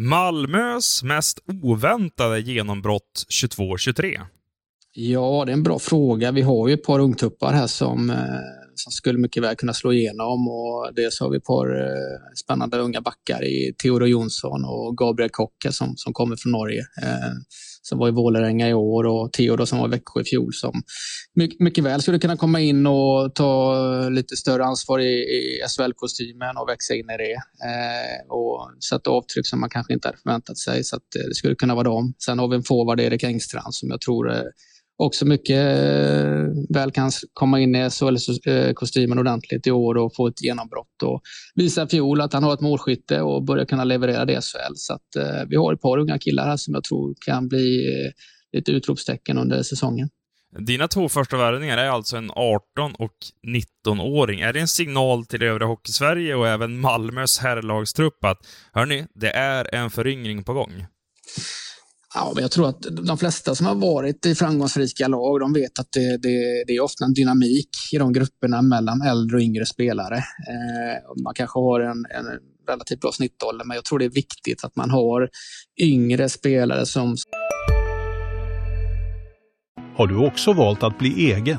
[0.00, 4.20] Malmös mest oväntade genombrott 22-23?
[4.94, 6.32] Ja, det är en bra fråga.
[6.32, 8.16] Vi har ju ett par ungtuppar här som, eh,
[8.78, 10.48] som skulle mycket väl kunna slå igenom.
[10.48, 15.30] Och dels har vi ett par eh, spännande unga backar i Theodor Jonsson och Gabriel
[15.30, 16.80] Kocke som, som kommer från Norge.
[17.02, 17.32] Eh,
[17.88, 20.82] som var i Vålerenga i år och Theodor som var i Växjö i fjol som
[21.58, 26.68] mycket, väl skulle kunna komma in och ta lite större ansvar i, i SHL-kostymen och
[26.68, 27.32] växa in i det.
[27.32, 30.84] Eh, och sätta avtryck som man kanske inte hade förväntat sig.
[30.84, 32.14] Så att, eh, det skulle kunna vara dem.
[32.24, 34.42] Sen har vi en forward, Erik Engstrand, som jag tror eh,
[34.98, 40.26] också mycket eh, väl kan komma in i SHL-kostymen eh, ordentligt i år och få
[40.26, 41.22] ett genombrott och
[41.54, 44.74] visa fjol att han har ett målskytte och börja kunna leverera det i SHL.
[44.74, 47.86] Så att, eh, vi har ett par unga killar här som jag tror kan bli
[47.86, 48.14] ett
[48.52, 50.08] lite utropstecken under säsongen.
[50.58, 53.14] Dina två första värvningar är alltså en 18 och
[53.86, 54.40] 19-åring.
[54.40, 58.38] Är det en signal till övriga Hockeysverige och även Malmös herrlagstrupp att
[58.72, 60.86] hörni, det är en föryngring på gång?
[62.14, 65.78] Ja, men jag tror att de flesta som har varit i framgångsrika lag, de vet
[65.78, 69.66] att det, det, det är ofta en dynamik i de grupperna mellan äldre och yngre
[69.66, 70.16] spelare.
[70.16, 72.26] Eh, man kanske har en, en
[72.68, 75.28] relativt bra snittålder, men jag tror det är viktigt att man har
[75.80, 77.16] yngre spelare som...
[79.96, 81.58] Har du också valt att bli egen?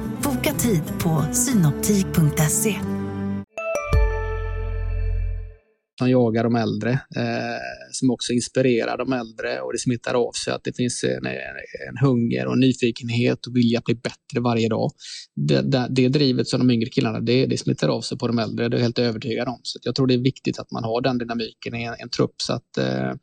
[0.63, 2.75] Tid på synoptik.se.
[5.99, 10.53] Som jagar de äldre, eh, som också inspirerar de äldre och det smittar av sig
[10.53, 14.91] att det finns en, en hunger och nyfikenhet och vilja att bli bättre varje dag.
[15.35, 18.39] Det, det, det drivet som de yngre killarna, det, det smittar av sig på de
[18.39, 19.59] äldre, det är jag helt övertygad om.
[19.63, 22.35] Så jag tror det är viktigt att man har den dynamiken i en, en trupp
[22.37, 23.13] så att eh,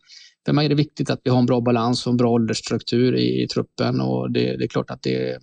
[0.46, 3.16] för mig är det viktigt att vi har en bra balans och en bra åldersstruktur
[3.16, 5.38] i, i truppen och det, det, är klart att det,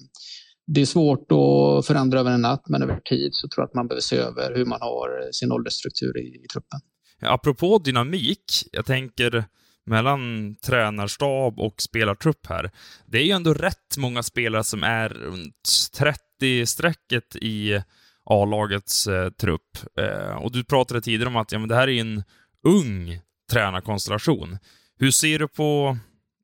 [0.68, 3.74] det är svårt att förändra över en natt, men över tid så tror jag att
[3.74, 6.80] man behöver se över hur man har sin åldersstruktur i, i truppen.
[7.22, 9.46] Apropå dynamik, jag tänker
[9.86, 12.72] mellan tränarstab och spelartrupp här.
[13.06, 17.82] Det är ju ändå rätt många spelare som är runt 30-strecket i
[18.26, 19.78] A-lagets eh, trupp.
[20.00, 22.24] Eh, och du pratade tidigare om att ja, men det här är en
[22.64, 23.20] ung
[23.52, 24.58] tränarkonstellation.
[25.00, 25.98] Hur ser du på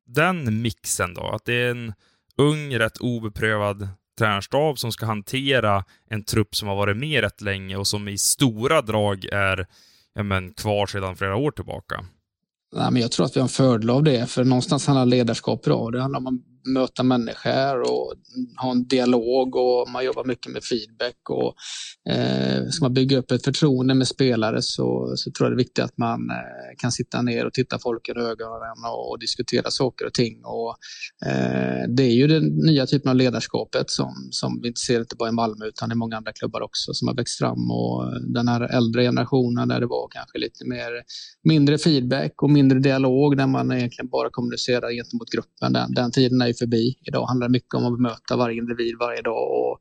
[0.06, 1.28] den mixen då?
[1.28, 1.92] Att det är en
[2.36, 7.76] ung, rätt obeprövad tränarstab som ska hantera en trupp som har varit med rätt länge
[7.76, 9.66] och som i stora drag är
[10.14, 12.04] ja, men, kvar sedan flera år tillbaka.
[12.76, 15.62] Nej, men jag tror att vi har en fördel av det, för någonstans handlar ledarskap
[15.62, 15.90] bra.
[15.90, 18.14] Det handlar om att möta människor och
[18.62, 21.30] ha en dialog och man jobbar mycket med feedback.
[21.30, 21.54] Och,
[22.12, 25.64] eh, ska man bygga upp ett förtroende med spelare så, så tror jag det är
[25.64, 29.70] viktigt att man eh, kan sitta ner och titta folk i ögonen och, och diskutera
[29.70, 30.44] saker och ting.
[30.44, 30.76] Och,
[31.28, 35.16] eh, det är ju den nya typen av ledarskapet som, som vi inte ser inte
[35.16, 37.70] bara i Malmö utan i många andra klubbar också som har växt fram.
[37.70, 40.90] Och den här äldre generationen där det var kanske lite mer
[41.44, 45.72] mindre feedback och mindre dialog där man egentligen bara kommunicerar gentemot gruppen.
[45.72, 46.94] Den, den tiden är förbi.
[47.08, 49.78] Idag handlar det mycket om att bemöta varje individ varje dag och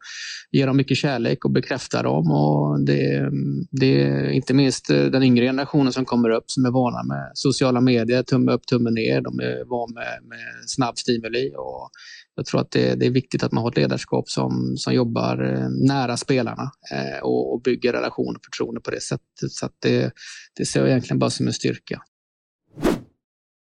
[0.51, 2.31] ge dem mycket kärlek och bekräfta dem.
[2.31, 3.31] Och det,
[3.71, 7.31] det är inte minst eh, den yngre generationen som kommer upp som är vana med
[7.33, 9.21] sociala medier, tumme upp, tumme ner.
[9.21, 11.53] De är vana med, med snabb stimuli.
[11.57, 11.89] Och
[12.35, 15.43] jag tror att det, det, är viktigt att man har ett ledarskap som, som jobbar
[15.43, 19.51] eh, nära spelarna eh, och, och, bygger relation och förtroende på det sättet.
[19.51, 20.11] Så det,
[20.55, 22.01] det ser jag egentligen bara som en styrka.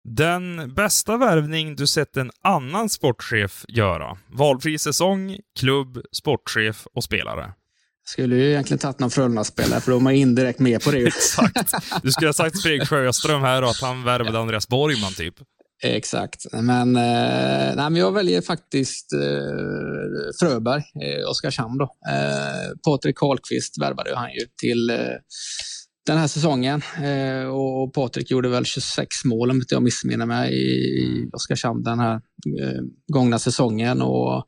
[0.09, 4.17] Den bästa värvning du sett en annan sportchef göra?
[4.27, 7.53] Valfri säsong, klubb, sportchef och spelare.
[8.05, 11.07] Skulle ju egentligen tagit någon Frölunda-spelare, för de är indirekt med på det.
[11.07, 11.73] Exakt.
[12.03, 15.35] Du skulle ha sagt Fredrik Sjöström här och att han värvade Andreas Borgman, typ.
[15.83, 19.19] Exakt, men, eh, nej, men jag väljer faktiskt eh,
[20.39, 21.77] Fröberg, eh, Oskarshamn.
[21.77, 21.83] Då.
[21.83, 24.97] Eh, Patrik Karlqvist värvade han ju till eh,
[26.07, 26.81] den här säsongen.
[27.03, 31.99] Eh, och Patrik gjorde väl 26 mål om inte jag missminner mig i Oskarshamn den
[31.99, 32.13] här
[32.61, 34.01] eh, gångna säsongen.
[34.01, 34.45] Och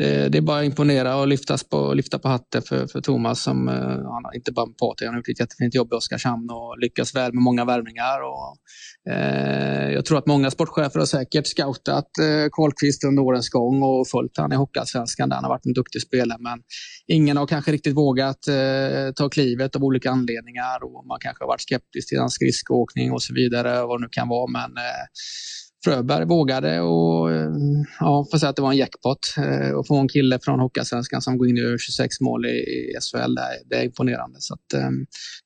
[0.00, 3.42] Eh, det är bara att imponera och lyftas på, lyfta på hatten för, för Thomas
[3.42, 5.96] som eh, han har inte bara med Patrik, han har gjort ett jättefint jobb i
[5.96, 8.20] Oskarshamn och lyckats väl med många värvningar.
[8.22, 8.56] Och,
[9.12, 14.08] eh, jag tror att många sportchefer har säkert scoutat eh, Karlqvist under årens gång och
[14.08, 16.38] följt han i Hockeyallsvenskan där han har varit en duktig spelare.
[16.40, 16.58] Men
[17.06, 21.48] ingen har kanske riktigt vågat eh, ta klivet av olika anledningar och man kanske har
[21.48, 24.50] varit skeptisk till hans skridskoåkning och så vidare, vad det nu kan vara.
[24.50, 25.04] Men eh,
[25.84, 27.50] Fröberg vågade och eh,
[28.00, 29.18] ja, får säga att det var en jackpot.
[29.36, 32.94] Eh, att få en kille från Hockeyallsvenskan som går in och gör 26 mål i
[33.00, 33.34] SHL,
[33.70, 34.36] det är, imponerande.
[34.40, 34.90] Så att, eh,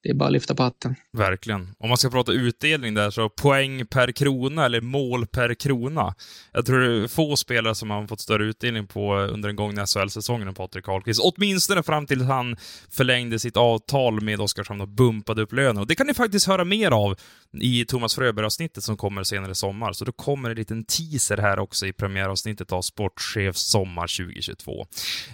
[0.03, 0.95] det är bara att lyfta på hatten.
[1.13, 1.69] Verkligen.
[1.79, 6.15] Om man ska prata utdelning där, så poäng per krona eller mål per krona.
[6.53, 9.87] Jag tror det är få spelare som har fått större utdelning på under den gångna
[9.87, 11.21] SHL-säsongen än Patrik Karlkvist.
[11.23, 12.57] Åtminstone fram till han
[12.91, 15.79] förlängde sitt avtal med Oskarshamn och bumpade upp lönen.
[15.79, 17.17] Och det kan ni faktiskt höra mer av
[17.61, 19.93] i Thomas Fröberg-avsnittet som kommer senare i sommar.
[19.93, 24.87] Så då kommer en liten teaser här också i premiäravsnittet av Sportchef Sommar 2022.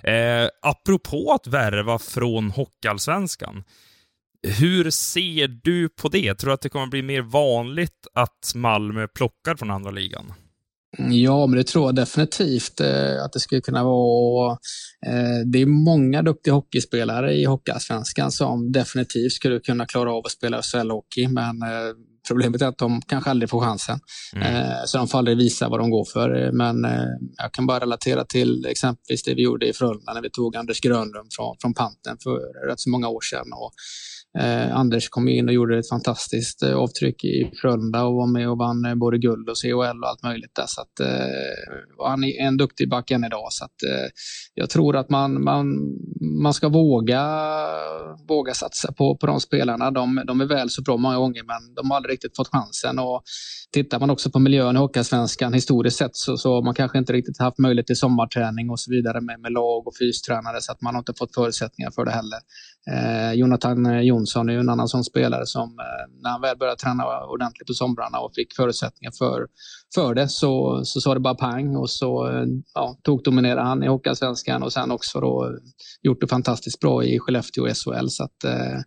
[0.03, 3.65] Eh, apropå att värva från Hockeyallsvenskan.
[4.43, 6.35] Hur ser du på det?
[6.35, 10.33] Tror du att det kommer bli mer vanligt att Malmö plockar från andra ligan?
[10.99, 14.53] Ja, men det tror jag definitivt eh, att det skulle kunna vara.
[15.07, 20.33] Eh, det är många duktiga hockeyspelare i Hockeyallsvenskan som definitivt skulle kunna klara av att
[20.33, 21.95] spela SHL-hockey, men eh,
[22.29, 24.01] Problemet är att de kanske aldrig får chansen.
[24.37, 24.55] Mm.
[24.55, 26.53] Eh, så de får aldrig visa vad de går för.
[26.53, 27.05] Men eh,
[27.37, 30.81] jag kan bara relatera till exempelvis det vi gjorde i Frölunda när vi tog Anders
[30.81, 33.53] Grönlund från, från Panten för rätt så många år sedan.
[33.53, 33.73] Och
[34.39, 38.51] Eh, Anders kom in och gjorde ett fantastiskt eh, avtryck i Frölunda och var med
[38.51, 40.67] och vann eh, både guld och CHL och allt möjligt där.
[40.67, 43.47] Så att, eh, han är en duktig back än idag.
[43.51, 44.09] Så att, eh,
[44.55, 45.67] jag tror att man, man,
[46.43, 47.25] man ska våga,
[48.29, 49.91] våga satsa på, på de spelarna.
[49.91, 52.99] De, de är väl så bra många gånger, men de har aldrig riktigt fått chansen.
[52.99, 53.23] Och
[53.73, 57.13] tittar man också på miljön i Hockeyallsvenskan historiskt sett så, så har man kanske inte
[57.13, 60.81] riktigt haft möjlighet till sommarträning och så vidare med, med lag och fystränare så att
[60.81, 62.39] man har inte fått förutsättningar för det heller.
[62.91, 66.41] Eh, Jonathan eh, Jonsson Jonsson är ju en annan sån spelare som eh, när han
[66.41, 69.47] väl började träna ordentligt på somrarna och fick förutsättningar för,
[69.95, 73.83] för det så, så sa det bara pang och så eh, ja, tog dominerade han
[73.83, 75.59] i Hockeyallsvenskan och sen också då
[76.03, 78.09] gjort det fantastiskt bra i Skellefteå och SHL.
[78.09, 78.79] Så att, eh,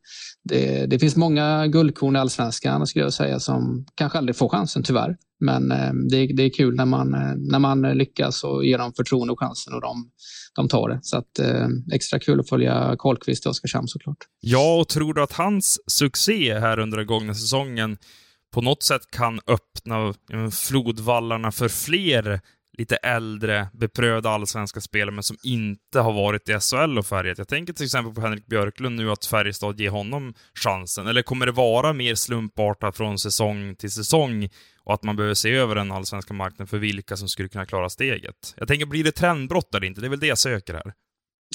[0.49, 4.83] det, det, finns många guldkorn i allsvenskan skulle jag säga som kanske aldrig får chansen
[4.83, 5.17] tyvärr.
[5.39, 8.93] Men eh, det, det, är kul när man, eh, när man lyckas och ger dem
[8.93, 10.09] förtroende och chansen och de,
[10.55, 10.99] de tar det.
[11.01, 14.17] Så att, eh, extra kul att följa Karlqvist och Oskarshamn såklart.
[14.39, 17.97] Ja, och tror du att hans succé här under den gångna säsongen
[18.53, 20.13] på något sätt kan öppna
[20.51, 22.41] flodvallarna för fler
[22.77, 27.37] lite äldre, beprövade allsvenska spelare, men som inte har varit i SHL och färgat.
[27.37, 30.33] Jag tänker till exempel på Henrik Björklund nu, att Färjestad ger honom
[30.63, 31.07] chansen.
[31.07, 34.49] Eller kommer det vara mer slumpartat från säsong till säsong
[34.83, 37.89] och att man behöver se över den allsvenska marknaden för vilka som skulle kunna klara
[37.89, 38.53] steget?
[38.57, 40.01] Jag tänker, blir det trendbrott eller inte?
[40.01, 40.93] Det är väl det jag söker här.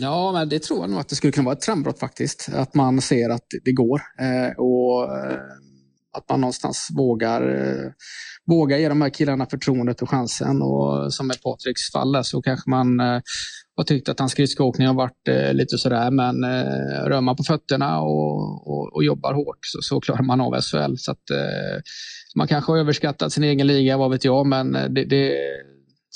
[0.01, 2.49] Ja, men det tror jag nog att det skulle kunna vara ett trendbrott faktiskt.
[2.53, 4.03] Att man ser att det går.
[4.21, 5.39] Eh, och eh,
[6.13, 7.91] att man någonstans vågar, eh,
[8.51, 10.63] Våga ge de här killarna förtroendet och chansen.
[10.63, 13.21] Och som i Patriks fall så kanske man eh,
[13.77, 16.11] har tyckt att hans skridskoåkning har varit eh, lite sådär.
[16.11, 20.41] Men eh, rör man på fötterna och, och, och jobbar hårt så, så, klarar man
[20.41, 20.95] av SHL.
[20.97, 21.81] Så att, eh,
[22.37, 24.47] man kanske har överskattat sin egen liga, vad vet jag.
[24.47, 25.37] Men eh, det, det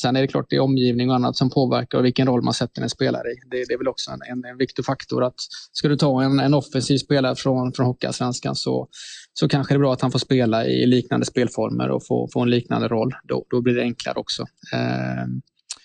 [0.01, 2.55] Sen är det klart det är omgivning och annat som påverkar och vilken roll man
[2.55, 3.35] sätter en spelare i.
[3.51, 5.25] Det, det är väl också en, en, en, viktig faktor.
[5.25, 5.35] att
[5.73, 8.89] Ska du ta en, en offensiv spelare från, från Hockeyallsvenskan så,
[9.33, 12.41] så kanske det är bra att han får spela i liknande spelformer och få, få
[12.41, 13.15] en liknande roll.
[13.25, 14.43] Då, då blir det enklare också.
[14.73, 15.27] Eh,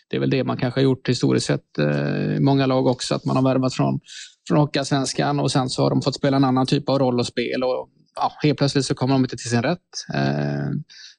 [0.09, 3.15] det är väl det man kanske har gjort historiskt sett eh, i många lag också,
[3.15, 3.99] att man har värvat från,
[4.47, 7.27] från Hockeyallsvenskan och sen så har de fått spela en annan typ av roll och
[7.27, 7.63] spel.
[7.63, 9.79] Och, ja, helt plötsligt så kommer de inte till sin rätt.
[10.13, 10.69] Eh,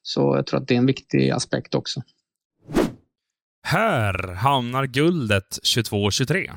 [0.01, 2.01] så jag tror att det är en viktig aspekt också.
[3.63, 6.49] Här hamnar guldet 22-23.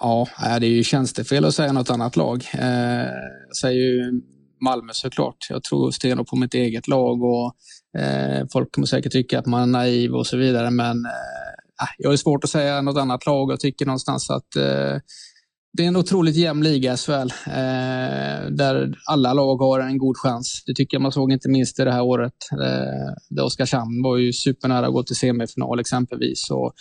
[0.00, 2.44] Ja, det är ju tjänstefel att säga något annat lag.
[2.54, 3.06] Eh,
[3.46, 4.20] jag säger ju
[4.60, 5.36] Malmö såklart.
[5.48, 7.54] Jag tror stenhårt på mitt eget lag och
[8.00, 12.10] eh, folk kommer säkert tycka att man är naiv och så vidare, men eh, jag
[12.10, 14.96] har svårt att säga något annat lag Jag tycker någonstans att eh,
[15.72, 17.12] det är en otroligt jämn liga SHL,
[17.46, 20.62] eh, där alla lag har en god chans.
[20.66, 22.34] Det tycker jag man såg inte minst i det här året.
[22.52, 26.50] Eh, där Oskarshamn var ju supernära att gå till semifinal exempelvis.
[26.50, 26.72] Och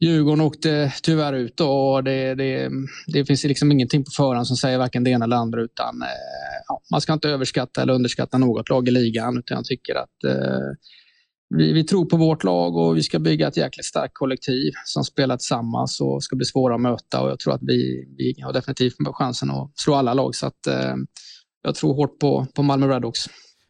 [0.00, 2.70] Djurgården åkte tyvärr ut och det, det,
[3.06, 5.62] det finns liksom ingenting på förhand som säger varken det ena eller andra.
[5.62, 9.64] Utan, eh, ja, man ska inte överskatta eller underskatta något lag i ligan, utan jag
[9.64, 10.68] tycker att eh,
[11.48, 15.04] vi, vi, tror på vårt lag och vi ska bygga ett jäkligt starkt kollektiv som
[15.04, 17.20] spelar tillsammans och ska bli svåra att möta.
[17.20, 20.34] Och jag tror att vi, vi har definitivt chansen att slå alla lag.
[20.34, 20.94] Så att, eh,
[21.62, 23.20] jag tror hårt på, på Malmö Redhawks.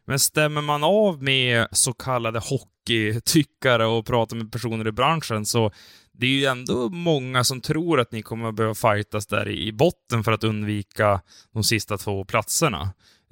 [0.07, 5.71] Men stämmer man av med så kallade hockeytyckare och pratar med personer i branschen så
[6.13, 9.71] det är ju ändå många som tror att ni kommer att behöva fightas där i
[9.73, 11.21] botten för att undvika
[11.53, 12.81] de sista två platserna.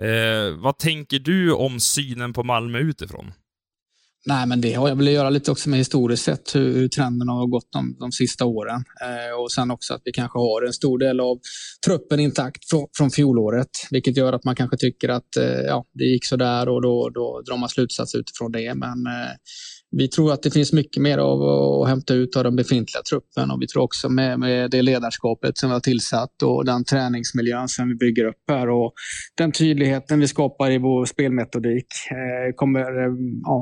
[0.02, 3.34] Eh, vad tänker du om synen på Malmö utifrån?
[4.28, 6.88] Nej, men det har jag velat att göra lite också med historiskt sett hur, hur
[6.88, 8.84] trenden har gått de, de sista åren.
[9.02, 11.40] Eh, och sen också att vi kanske har en stor del av
[11.86, 16.04] truppen intakt från, från fjolåret, vilket gör att man kanske tycker att eh, ja, det
[16.04, 18.74] gick så där och då, då drar man slutsats utifrån det.
[18.76, 19.32] Men eh,
[19.92, 23.52] vi tror att det finns mycket mer av att hämta ut av den befintliga truppen
[23.52, 27.68] och vi tror också med, med det ledarskapet som vi har tillsatt och den träningsmiljön
[27.68, 28.94] som vi bygger upp här och
[29.38, 33.14] den tydligheten vi skapar i vår spelmetodik eh, kommer eh,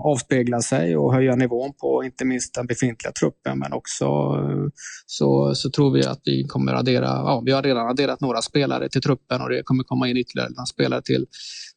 [0.06, 4.70] avspegla sig och höja nivån på inte minst den befintliga truppen men också eh,
[5.06, 8.90] så, så tror vi att vi kommer addera, ja vi har redan adderat några spelare
[8.90, 11.26] till truppen och det kommer komma in ytterligare några spelare till,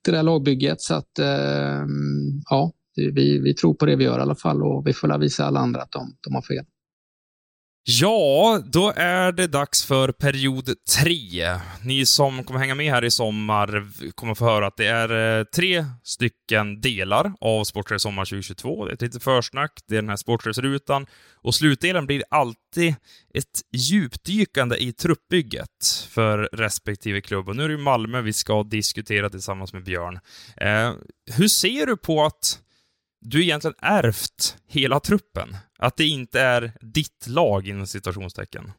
[0.05, 0.81] till det här lagbygget.
[0.81, 1.85] Så att eh,
[2.51, 5.45] ja vi, vi tror på det vi gör i alla fall och vi får visa
[5.45, 6.65] alla andra att de, de har fel.
[7.89, 11.59] Ja, då är det dags för period tre.
[11.85, 15.45] Ni som kommer hänga med här i sommar kommer få höra att det är eh,
[15.45, 18.85] tre stycken delar av Sportrace Sommar 2022.
[18.85, 22.95] Det är ett litet försnack, det är den här Sportrace-rutan och slutdelen blir alltid
[23.35, 27.49] ett djupdykande i truppbygget för respektive klubb.
[27.49, 30.19] Och nu är det Malmö vi ska diskutera tillsammans med Björn.
[30.57, 30.93] Eh,
[31.37, 32.61] hur ser du på att
[33.31, 35.57] du egentligen ärvt hela truppen.
[35.79, 38.73] Att det inte är ditt lag inom situationstecken.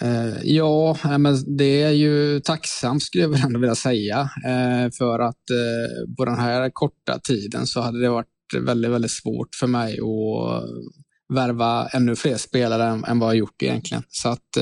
[0.00, 4.20] Eh, ja, men det är ju tacksamt skulle jag ändå vilja säga.
[4.20, 8.26] Eh, för att eh, på den här korta tiden så hade det varit
[8.60, 13.62] väldigt, väldigt svårt för mig att värva ännu fler spelare än, än vad jag gjort
[13.62, 14.02] egentligen.
[14.08, 14.58] Så att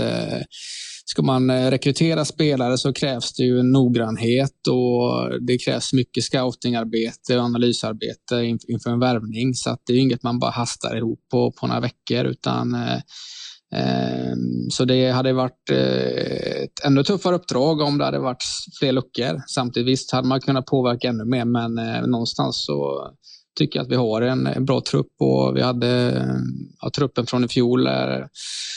[1.11, 7.37] ska man eh, rekrytera spelare så krävs det ju noggrannhet och det krävs mycket scoutingarbete
[7.37, 9.55] och analysarbete inför en värvning.
[9.55, 13.01] Så att det är inget man bara hastar ihop på, på några veckor utan eh,
[13.75, 18.45] ehm, så det hade varit eh, ett ännu tuffare uppdrag om det hade varit
[18.81, 19.43] fler luckor.
[19.55, 21.75] Samtidigt visst hade man kunnat påverka ännu mer men
[22.11, 23.11] någonstans så
[23.59, 26.25] tycker jag att vi har en, en bra trupp och vi hade
[26.81, 27.85] ja, truppen från i fjol.
[27.85, 28.29] Där,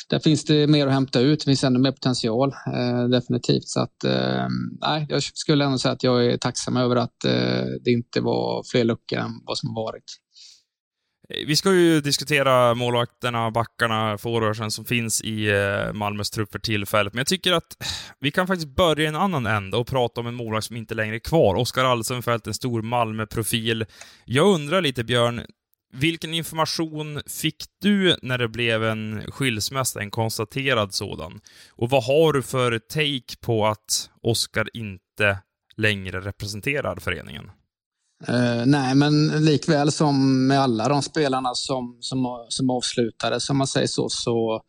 [0.09, 1.39] där finns det mer att hämta ut.
[1.39, 3.67] Det finns ännu mer potential, eh, definitivt.
[3.67, 4.47] Så att, eh,
[4.81, 8.63] nej, jag skulle ändå säga att jag är tacksam över att eh, det inte var
[8.71, 10.22] fler luckor än vad som har varit.
[11.29, 16.59] Eh, vi ska ju diskutera målvakterna, backarna, forwardsen som finns i eh, Malmös trupp för
[16.59, 17.87] tillfället, men jag tycker att eh,
[18.19, 20.95] vi kan faktiskt börja i en annan ände och prata om en målvakt som inte
[20.95, 21.55] längre är kvar.
[21.55, 23.85] Oskar Alsenfelt, en stor Malmö-profil.
[24.25, 25.41] Jag undrar lite, Björn,
[25.93, 31.41] vilken information fick du när det blev en skilsmässa, en konstaterad sådan?
[31.69, 35.39] Och vad har du för take på att Oskar inte
[35.77, 37.51] längre representerar föreningen?
[38.29, 43.67] Uh, nej, men likväl som med alla de spelarna som, som, som avslutade, som man
[43.67, 44.61] säger så, så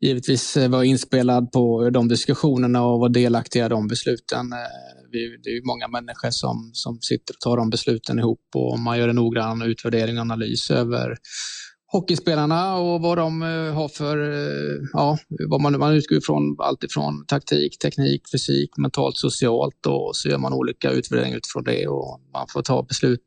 [0.00, 4.52] givetvis eh, var jag inspelad på de diskussionerna och var delaktig i de besluten.
[4.52, 8.78] Uh, vi, det är många människor som, som sitter och tar de besluten ihop och
[8.78, 11.16] man gör en noggrann utvärdering och analys över
[11.92, 15.18] hockeyspelarna och vad de eh, har för, eh, ja,
[15.48, 20.38] vad man, man utgår ifrån allt ifrån taktik, teknik, fysik, mentalt, socialt och så gör
[20.38, 23.26] man olika utvärderingar utifrån det och man får ta beslut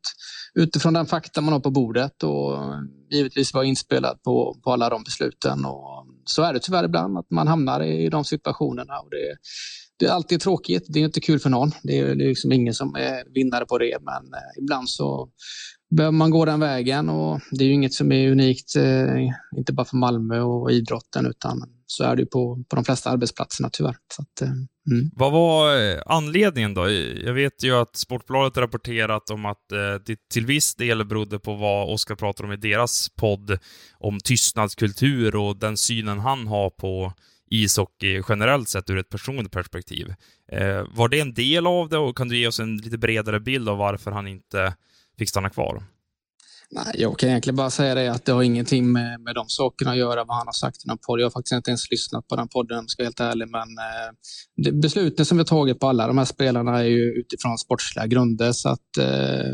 [0.54, 2.58] utifrån den fakta man har på bordet och
[3.12, 5.66] givetvis vara inspelad på, på alla de besluten.
[5.66, 9.38] Och så är det tyvärr ibland att man hamnar i de situationerna och det,
[10.00, 10.86] det är alltid tråkigt.
[10.88, 11.72] Det är inte kul för någon.
[11.84, 15.30] Det är liksom ingen som är vinnare på det, men eh, ibland så
[15.90, 19.74] behöver man gå den vägen och det är ju inget som är unikt, eh, inte
[19.74, 23.70] bara för Malmö och idrotten utan så är det ju på, på de flesta arbetsplatserna
[23.74, 23.96] tyvärr.
[24.16, 25.12] Så att, eh, mm.
[25.14, 26.90] Vad var eh, anledningen då?
[27.26, 29.66] Jag vet ju att Sportbladet rapporterat om att
[30.06, 33.60] det till viss del berodde på vad Oskar pratar om i deras podd
[33.98, 37.14] om tystnadskultur och den synen han har på
[37.52, 40.14] ishockey generellt sett ur ett personligt perspektiv.
[40.90, 43.70] var det en del av det och kan du ge oss en lite bredare bild
[43.70, 44.74] av varför han inte
[45.20, 45.84] fick stanna kvar?
[46.72, 49.92] Nej, jag kan egentligen bara säga det att det har ingenting med, med de sakerna
[49.92, 51.20] att göra, vad han har sagt i någon podd.
[51.20, 53.48] Jag har faktiskt inte ens lyssnat på den podden om jag ska vara helt ärlig.
[53.48, 54.14] Men eh,
[54.56, 58.08] det, besluten som vi har tagit på alla de här spelarna är ju utifrån sportsliga
[58.08, 58.52] grunder.
[58.52, 59.54] Så att eh,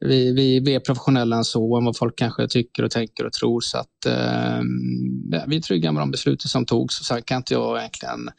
[0.00, 3.32] vi, vi, vi är professionella än så, än vad folk kanske tycker och tänker och
[3.32, 3.60] tror.
[3.60, 4.60] Så att eh,
[5.46, 7.00] vi är trygga med de besluten som togs.
[7.00, 8.30] Och sen kan inte jag egentligen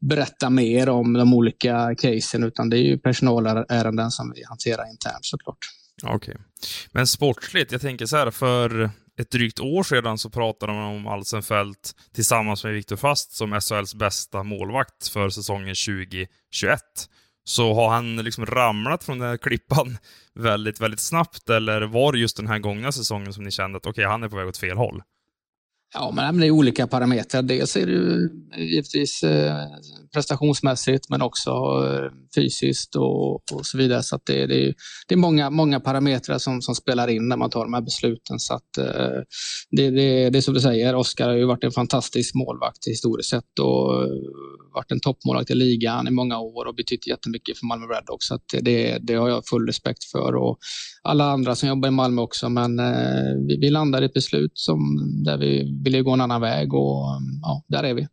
[0.00, 5.24] berätta mer om de olika casen, utan det är ju personalärenden som vi hanterar internt
[5.24, 5.58] såklart.
[6.02, 6.16] Okej.
[6.16, 6.34] Okay.
[6.92, 11.06] Men sportsligt, jag tänker så här, för ett drygt år sedan så pratade man om
[11.06, 16.80] Alsenfelt tillsammans med Viktor Fast som SHLs bästa målvakt för säsongen 2021.
[17.44, 19.98] Så har han liksom ramlat från den här klippan
[20.34, 23.86] väldigt, väldigt snabbt, eller var det just den här gångna säsongen som ni kände att
[23.86, 25.02] okej, okay, han är på väg åt fel håll?
[25.94, 27.42] Ja, men det är olika parametrar.
[27.42, 28.28] Dels är det
[28.62, 29.56] givetvis eh,
[30.12, 34.02] prestationsmässigt men också eh, fysiskt och, och så vidare.
[34.02, 34.74] Så det, det,
[35.08, 38.38] det, är många, många parametrar som, som spelar in när man tar de här besluten.
[38.38, 39.20] Så att, eh,
[39.70, 43.30] det, det, det är som du säger, Oskar har ju varit en fantastisk målvakt historiskt
[43.30, 44.06] sett och
[44.74, 48.26] varit en toppmålvakt i ligan i många år och betytt jättemycket för Malmö Redhawks.
[48.26, 50.58] Så det, det har jag full respekt för och
[51.02, 52.48] alla andra som jobbar i Malmö också.
[52.48, 54.78] Men eh, vi, vi landade i ett beslut som,
[55.24, 58.08] där vi ville gå en annan väg och mm, ja, där är vi.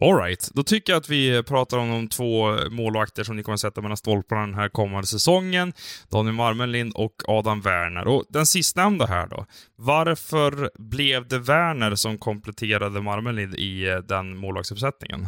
[0.00, 3.60] Alright, då tycker jag att vi pratar om de två målvakter som ni kommer att
[3.60, 5.72] sätta mellan stolparna den här kommande säsongen.
[6.10, 8.08] Daniel Marmelind och Adam Werner.
[8.08, 9.46] Och den sistnämnda här då.
[9.76, 15.26] Varför blev det Werner som kompletterade Marmelind i eh, den målvaktsuppsättningen?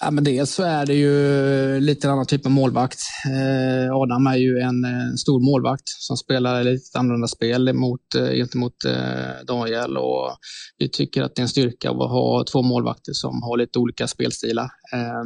[0.00, 2.98] Ja, men dels så är det ju lite annan typ av målvakt.
[3.26, 8.30] Eh, Adam är ju en, en, stor målvakt som spelar lite annorlunda spel mot, eh,
[8.30, 9.96] gentemot eh, Daniel.
[9.96, 10.36] Och
[10.78, 14.06] vi tycker att det är en styrka att ha två målvakter som har lite olika
[14.06, 14.64] spelstilar.
[14.92, 15.24] Eh,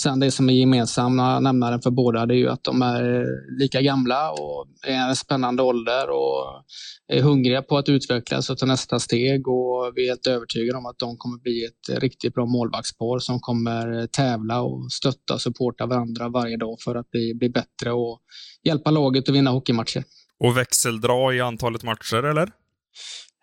[0.00, 3.24] sen det som är gemensamma nämnaren för båda det är ju att de är
[3.60, 6.62] lika gamla och är en spännande ålder och
[7.08, 9.48] är hungriga på att utvecklas och ta nästa steg.
[9.48, 13.40] Och vi är helt övertygade om att de kommer bli ett riktigt bra målvaktspar som
[13.40, 18.20] kommer tävla och stötta och supporta varandra varje dag för att bli, bli bättre och
[18.64, 20.04] hjälpa laget att vinna hockeymatcher.
[20.44, 22.52] Och växeldra i antalet matcher, eller?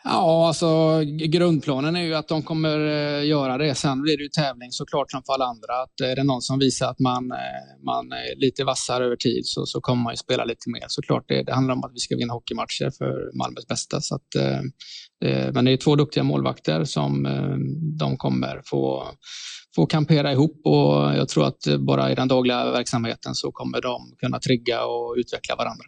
[0.06, 3.76] Ja, alltså grundplanen är ju att de kommer eh, göra det.
[3.76, 5.84] Sen blir det ju tävling såklart som för alla andra.
[5.84, 9.42] Att är det någon som visar att man, eh, man är lite vassare över tid
[9.46, 10.86] så, så kommer man ju spela lite mer.
[10.88, 14.02] Såklart, det, det handlar om att vi ska vinna hockeymatcher för Malmös bästa.
[14.02, 17.56] Så att, eh, men det är två duktiga målvakter som eh,
[18.00, 19.08] de kommer få,
[19.76, 24.16] få kampera ihop och jag tror att bara i den dagliga verksamheten så kommer de
[24.20, 25.86] kunna trigga och utveckla varandra.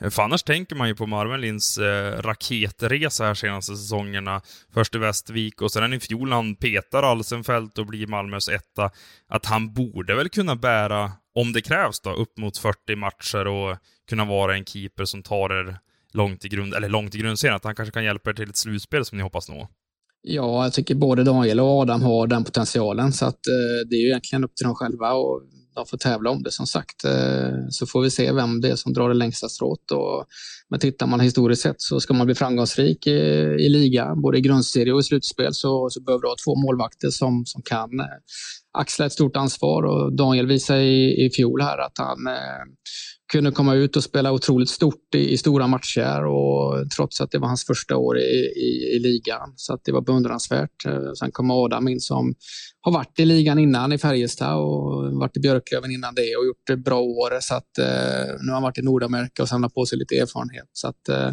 [0.00, 4.40] Eh, för annars tänker man ju på Marvelins eh, raketresa här senaste säsongerna.
[4.74, 8.90] Först i Västervik och sen i fjol han petar Alsenfelt och blir Malmös etta.
[9.28, 13.76] Att han borde väl kunna bära, om det krävs då, upp mot 40 matcher och
[14.08, 15.78] kunna vara en keeper som tar er
[16.12, 17.56] långt i grund, eller långt i grundserien.
[17.56, 19.68] Att han kanske kan hjälpa er till ett slutspel som ni hoppas nå.
[20.24, 24.00] Ja, jag tycker både Daniel och Adam har den potentialen så att eh, det är
[24.00, 25.42] ju egentligen upp till dem själva och
[25.74, 27.04] de får tävla om det som sagt.
[27.04, 29.90] Eh, så får vi se vem det är som drar det längsta strået.
[29.90, 30.24] Och,
[30.68, 33.10] men tittar man historiskt sett så ska man bli framgångsrik i,
[33.60, 37.10] i liga, både i grundserie och i slutspel, så, så behöver du ha två målvakter
[37.10, 38.06] som, som kan eh,
[38.78, 39.82] axla ett stort ansvar.
[39.82, 42.64] Och Daniel visade i, i fjol här att han eh,
[43.32, 47.38] kunde komma ut och spela otroligt stort i, i, stora matcher och trots att det
[47.38, 49.52] var hans första år i, i, i ligan.
[49.56, 50.86] Så att det var beundransvärt.
[50.86, 52.34] Eh, sen kom Adam in som
[52.80, 56.84] har varit i ligan innan i Färjestad och varit i Björklöven innan det och gjort
[56.84, 57.40] bra år.
[57.40, 57.86] Så att, eh,
[58.40, 60.68] nu har han varit i Nordamerika och samlat på sig lite erfarenhet.
[60.72, 61.30] Så att, eh,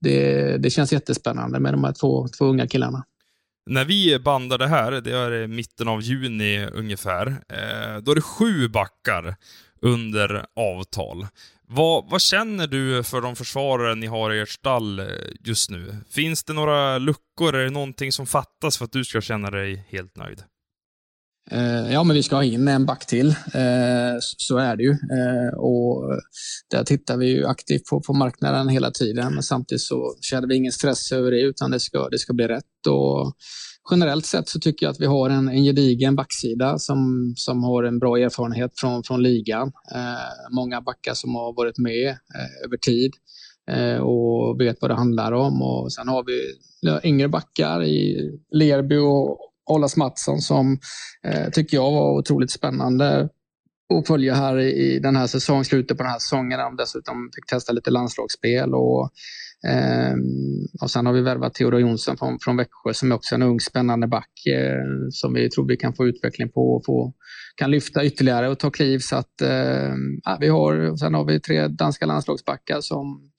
[0.00, 3.04] det, det känns jättespännande med de här två, två unga killarna.
[3.70, 8.20] När vi bandar det här, det är mitten av juni ungefär, eh, då är det
[8.20, 9.36] sju backar
[9.82, 11.26] under avtal.
[11.68, 15.06] Vad, vad, känner du för de försvarare ni har i ert stall eh,
[15.40, 15.96] just nu?
[16.10, 17.54] Finns det några luckor?
[17.54, 20.42] Är det någonting som fattas för att du ska känna dig helt nöjd?
[21.50, 23.28] Eh, ja, men vi ska ha in en back till.
[23.28, 24.90] Eh, så är det ju.
[24.90, 26.20] Eh, och
[26.70, 29.34] där tittar vi ju aktivt på, på marknaden hela tiden.
[29.34, 32.48] Men samtidigt så känner vi ingen stress över det, utan det ska, det ska bli
[32.48, 32.86] rätt.
[32.88, 33.34] Och
[33.90, 37.82] generellt sett så tycker jag att vi har en, en gedigen backsida som, som har
[37.82, 39.72] en bra erfarenhet från, från ligan.
[39.94, 43.12] Eh, många backar som har varit med eh, över tid
[43.70, 45.62] eh, och vet vad det handlar om.
[45.62, 46.54] Och sen har vi
[47.08, 49.38] yngre backar i Lerby och
[49.70, 50.78] Olas Mattsson som
[51.26, 53.28] eh, tycker jag var otroligt spännande
[53.94, 56.58] att följa här i, i den här säsongen, slutet på den här säsongen.
[56.58, 59.10] De dessutom fick testa lite landslagsspel och
[59.68, 60.20] Ehm,
[60.82, 63.60] och sen har vi värvat Theodor Jonsson från, från Växjö som är också en ung
[63.60, 67.14] spännande back eh, som vi tror vi kan få utveckling på och få,
[67.56, 68.98] kan lyfta ytterligare och ta kliv.
[68.98, 73.30] Så att, eh, vi har, sen har vi tre danska landslagsbackar som,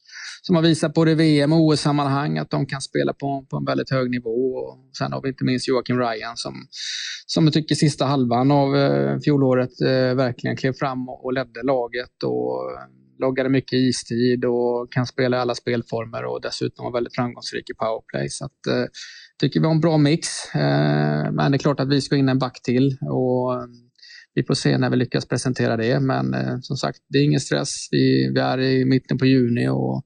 [0.41, 3.91] som har visat både VM och OS-sammanhang att de kan spela på, på en väldigt
[3.91, 4.55] hög nivå.
[4.55, 6.53] Och sen har vi inte minst Joakim Ryan som,
[7.25, 11.63] som jag tycker sista halvan av eh, fjolåret eh, verkligen klev fram och, och ledde
[11.63, 12.23] laget.
[12.23, 12.71] Och,
[13.21, 17.73] loggade mycket istid och kan spela i alla spelformer och dessutom var väldigt framgångsrik i
[17.73, 18.29] powerplay.
[18.29, 18.85] Så att, eh,
[19.39, 20.27] tycker vi har en bra mix.
[20.55, 23.67] Eh, men det är klart att vi ska in en back till och eh,
[24.33, 25.99] vi får se när vi lyckas presentera det.
[25.99, 27.87] Men eh, som sagt, det är ingen stress.
[27.91, 30.03] Vi, vi är i mitten på juni och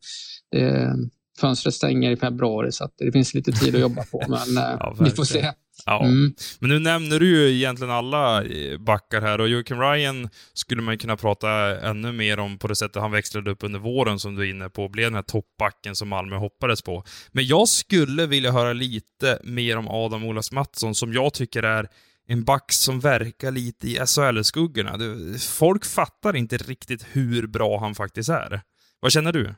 [0.51, 0.95] det,
[1.41, 4.21] fönstret stänger i februari så det finns lite tid att jobba på.
[4.27, 5.51] Men eh, ja, vi får se.
[5.85, 6.03] Ja.
[6.03, 6.33] Mm.
[6.59, 10.97] Men nu nämner du ju egentligen alla eh, backar här och Joakim Ryan skulle man
[10.97, 11.49] kunna prata
[11.89, 14.69] ännu mer om på det sättet han växlade upp under våren som du är inne
[14.69, 17.03] på, blev den här toppbacken som Malmö hoppades på.
[17.31, 21.87] Men jag skulle vilja höra lite mer om Adam Olas Mattsson som jag tycker är
[22.27, 24.97] en back som verkar lite i SHL-skuggorna.
[25.39, 28.61] Folk fattar inte riktigt hur bra han faktiskt är.
[28.99, 29.55] Vad känner du?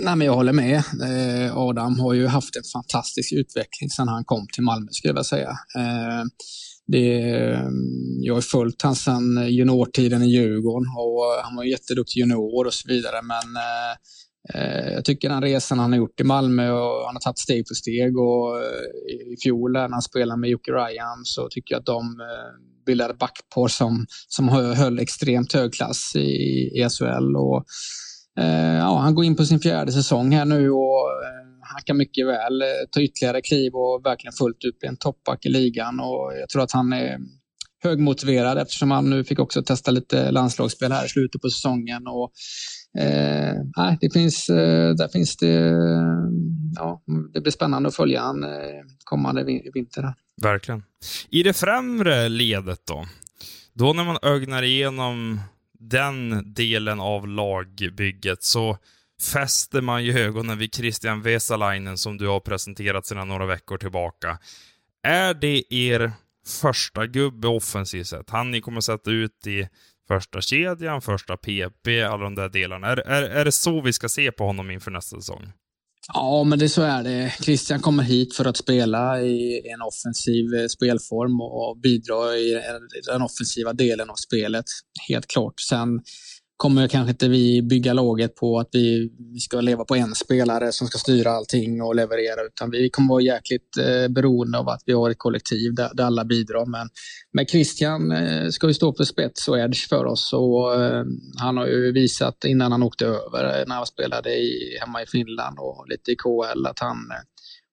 [0.00, 0.76] Nej, men jag håller med.
[0.76, 5.26] Eh, Adam har ju haft en fantastisk utveckling sedan han kom till Malmö, skulle jag
[5.26, 5.50] säga.
[5.50, 6.24] Eh,
[6.86, 7.68] det, eh,
[8.20, 12.74] jag har följt honom sedan juniortiden i Djurgården och eh, han var jätteduktig junior och
[12.74, 13.22] så vidare.
[13.22, 13.94] Men eh,
[14.54, 17.68] eh, jag tycker den resan han har gjort i Malmö och han har tagit steg
[17.68, 18.18] för steg.
[18.18, 18.60] Och
[19.32, 22.16] I fjol när han spelade med Jocke Ryan så tycker jag att de
[22.86, 27.36] bildade backpar som, som höll extremt hög klass i, i SHL.
[27.36, 27.64] Och,
[28.38, 31.96] Eh, ja, han går in på sin fjärde säsong här nu och eh, han kan
[31.96, 36.00] mycket väl eh, ta ytterligare kliv och verkligen fullt ut bli en toppback i ligan.
[36.00, 37.18] Och jag tror att han är
[37.82, 42.06] högmotiverad eftersom han nu fick också testa lite landslagsspel här i slutet på säsongen.
[42.06, 42.32] Och,
[43.02, 43.54] eh,
[44.00, 44.46] det finns,
[44.96, 45.72] där finns det,
[46.76, 48.44] ja, det blir spännande att följa han
[49.04, 50.14] kommande vinter.
[50.42, 50.82] Verkligen.
[51.30, 53.06] I det främre ledet då?
[53.72, 55.40] Då när man ögnar igenom
[55.90, 58.78] den delen av lagbygget så
[59.32, 64.38] fäster man ju ögonen vid Christian Vesalainen som du har presenterat sedan några veckor tillbaka.
[65.02, 66.12] Är det er
[66.46, 68.30] första gubbe offensivt sett?
[68.30, 69.68] Han ni kommer sätta ut i
[70.08, 72.86] första kedjan, första PP, alla de där delarna.
[72.86, 75.52] Är, är, är det så vi ska se på honom inför nästa säsong?
[76.12, 77.34] Ja, men det så är det.
[77.42, 82.60] Christian kommer hit för att spela i en offensiv eh, spelform och bidra i
[83.06, 84.64] den offensiva delen av spelet.
[85.08, 85.60] Helt klart.
[85.60, 86.00] Sen
[86.56, 90.86] kommer kanske inte vi bygga laget på att vi, ska leva på en spelare som
[90.86, 94.92] ska styra allting och leverera, utan vi kommer vara jäkligt eh, beroende av att vi
[94.92, 96.66] har ett kollektiv där, där alla bidrar.
[96.66, 96.88] Men
[97.32, 101.04] med Christian eh, ska vi stå för spets och edge för oss och eh,
[101.40, 105.06] han har ju visat innan han åkte över, eh, när han spelade i, hemma i
[105.06, 107.22] Finland och lite i KL, att han eh,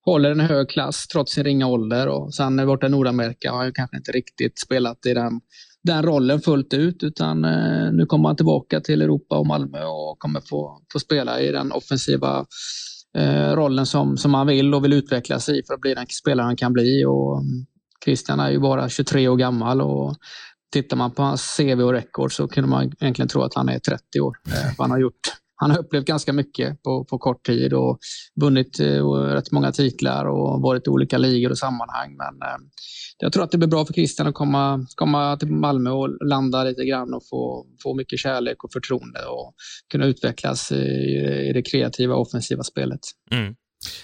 [0.06, 3.74] håller en hög klass trots sin ringa ålder och sen borta i Nordamerika har han
[3.74, 5.42] kanske inte riktigt spelat i den
[5.84, 10.20] den rollen fullt ut utan eh, nu kommer han tillbaka till Europa och Malmö och
[10.20, 12.46] kommer få, få spela i den offensiva
[13.18, 16.06] eh, rollen som, som han vill och vill utveckla sig i för att bli den
[16.08, 17.06] spelare han kan bli.
[17.06, 17.66] Och mm,
[18.06, 20.16] Christian är ju bara 23 år gammal och
[20.72, 23.80] tittar man på hans CV och rekord så kunde man egentligen tro att han är
[23.80, 24.38] 30 år.
[24.48, 28.00] Eh, han har gjort han har upplevt ganska mycket på, på kort tid och
[28.42, 32.16] vunnit eh, rätt många titlar och varit i olika ligor och sammanhang.
[32.18, 32.58] Men eh,
[33.18, 36.64] jag tror att det blir bra för Christian att komma, komma till Malmö och landa
[36.64, 39.54] lite grann och få, få mycket kärlek och förtroende och
[39.92, 40.86] kunna utvecklas i,
[41.50, 43.00] i det kreativa offensiva spelet.
[43.32, 43.56] Mm.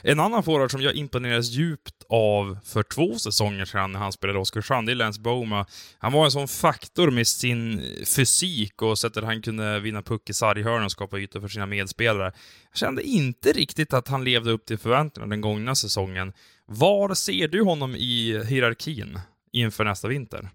[0.03, 4.39] En annan forward som jag imponerades djupt av för två säsonger sedan när han spelade
[4.39, 5.65] Oskarshamn, det är Lance Boma.
[5.97, 7.81] Han var en sån faktor med sin
[8.15, 12.31] fysik och sättet han kunde vinna puck i sarghörn och skapa ytor för sina medspelare.
[12.71, 16.33] Jag kände inte riktigt att han levde upp till förväntningarna den gångna säsongen.
[16.65, 19.19] Var ser du honom i hierarkin
[19.51, 20.49] inför nästa vinter?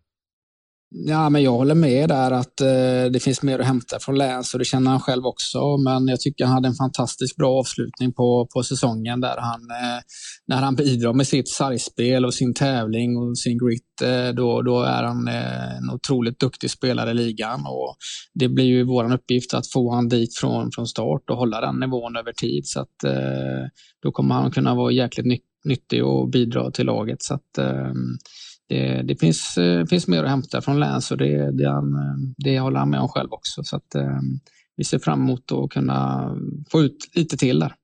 [0.94, 4.54] Ja, men jag håller med där att eh, det finns mer att hämta från Läns
[4.54, 5.76] och det känner han själv också.
[5.76, 10.00] Men jag tycker han hade en fantastiskt bra avslutning på, på säsongen där han, eh,
[10.46, 14.82] när han bidrar med sitt sargspel och sin tävling och sin grit, eh, då, då
[14.82, 17.60] är han eh, en otroligt duktig spelare i ligan.
[17.66, 17.96] Och
[18.34, 21.80] det blir ju vår uppgift att få han dit från, från start och hålla den
[21.80, 22.62] nivån över tid.
[22.66, 23.66] Så att, eh,
[24.02, 27.22] då kommer han kunna vara jäkligt nyttig och bidra till laget.
[27.22, 27.92] Så att, eh,
[28.68, 31.82] det, det finns, eh, finns mer att hämta från Läns och det, det, eh,
[32.36, 33.64] det håller han med om själv också.
[33.64, 34.20] Så att, eh,
[34.76, 36.30] vi ser fram emot att kunna
[36.70, 37.74] få ut lite till där.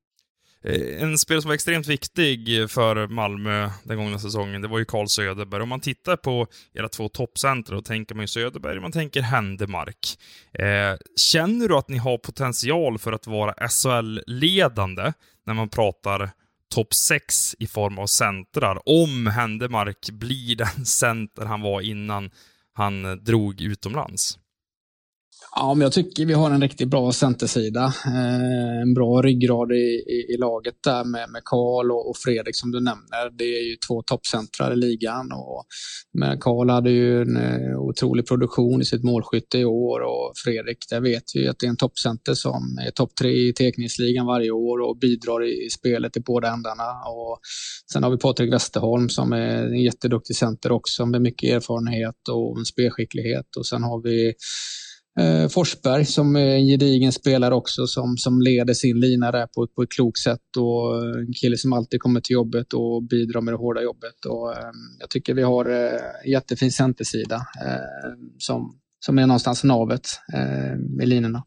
[1.00, 5.08] En spelare som var extremt viktig för Malmö den gångna säsongen, det var ju Carl
[5.08, 5.62] Söderberg.
[5.62, 10.18] Om man tittar på era två toppcenter, då tänker man ju Söderberg, man tänker Händemark.
[10.52, 15.12] Eh, känner du att ni har potential för att vara SHL-ledande
[15.46, 16.30] när man pratar
[16.74, 22.30] topp 6 i form av centrar, om Händemark blir den center han var innan
[22.74, 24.38] han drog utomlands.
[25.54, 27.84] Ja, men jag tycker vi har en riktigt bra centersida.
[27.84, 32.56] Eh, en bra ryggrad i, i, i, laget där med, med Karl och, och, Fredrik
[32.56, 33.38] som du nämner.
[33.38, 35.32] Det är ju två toppcentrar i ligan.
[35.32, 35.64] Och,
[36.18, 40.78] men Karl hade ju en eh, otrolig produktion i sitt målskytte i år och Fredrik,
[40.90, 44.50] där vet vi att det är en toppcenter som är topp tre i teckningsligan varje
[44.50, 46.90] år och bidrar i, i spelet i båda ändarna.
[47.06, 47.40] Och
[47.92, 52.58] sen har vi Patrik Westerholm som är en jätteduktig center också med mycket erfarenhet och
[52.58, 53.56] en spelskicklighet.
[53.56, 54.34] Och sen har vi
[55.18, 59.66] Eh, Forsberg som är en gedigen spelare också som, som leder sin lina där på,
[59.66, 63.40] på ett klokt sätt och eh, en kille som alltid kommer till jobbet och bidrar
[63.40, 64.24] med det hårda jobbet.
[64.28, 70.06] Och, eh, jag tycker vi har eh, jättefin centersida eh, som, som är någonstans navet
[70.34, 71.44] eh, i linorna.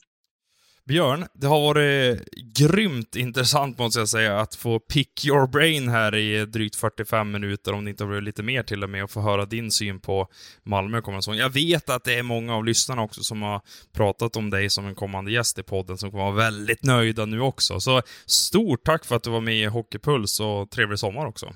[0.91, 2.23] Björn, det har varit
[2.55, 7.73] grymt intressant måste jag säga att få pick your brain här i drygt 45 minuter,
[7.73, 9.99] om det inte har blivit lite mer till och med, och få höra din syn
[9.99, 10.27] på
[10.63, 11.35] Malmö kommande säsong.
[11.35, 13.61] Jag vet att det är många av lyssnarna också som har
[13.93, 17.41] pratat om dig som en kommande gäst i podden, som kommer vara väldigt nöjda nu
[17.41, 17.79] också.
[17.79, 21.53] Så stort tack för att du var med i Hockeypuls och trevlig sommar också.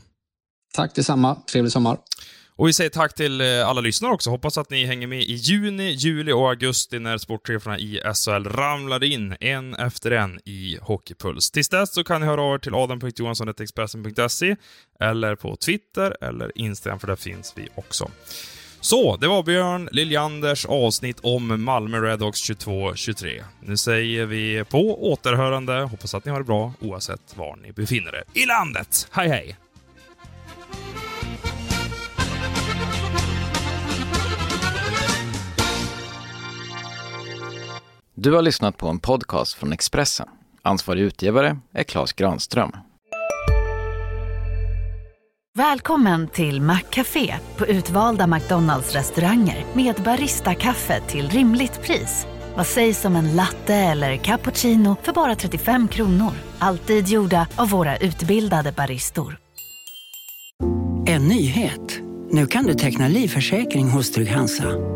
[0.73, 1.35] Tack detsamma.
[1.51, 1.97] Trevlig sommar.
[2.57, 4.29] Och vi säger tack till eh, alla lyssnare också.
[4.29, 9.03] Hoppas att ni hänger med i juni, juli och augusti när sportcheferna i SHL ramlar
[9.03, 11.51] in en efter en i Hockeypuls.
[11.51, 14.55] Tills dess så kan ni höra av er till adam.johansson.expressen.se
[14.99, 18.11] eller på Twitter eller Instagram, för där finns vi också.
[18.81, 23.43] Så, det var Björn Liljanders avsnitt om Malmö Redhawks 22-23.
[23.61, 25.73] Nu säger vi på återhörande.
[25.73, 29.07] Hoppas att ni har det bra oavsett var ni befinner er i landet.
[29.11, 29.57] Hej hej!
[38.17, 40.27] Du har lyssnat på en podcast från Expressen.
[40.61, 42.71] Ansvarig utgivare är Klas Granström.
[45.57, 52.27] Välkommen till Maccafé på utvalda McDonalds restauranger med Baristakaffe till rimligt pris.
[52.55, 56.31] Vad sägs om en latte eller cappuccino för bara 35 kronor?
[56.59, 59.37] Alltid gjorda av våra utbildade baristor.
[61.07, 61.99] En nyhet.
[62.31, 64.95] Nu kan du teckna livförsäkring hos Trygg-Hansa.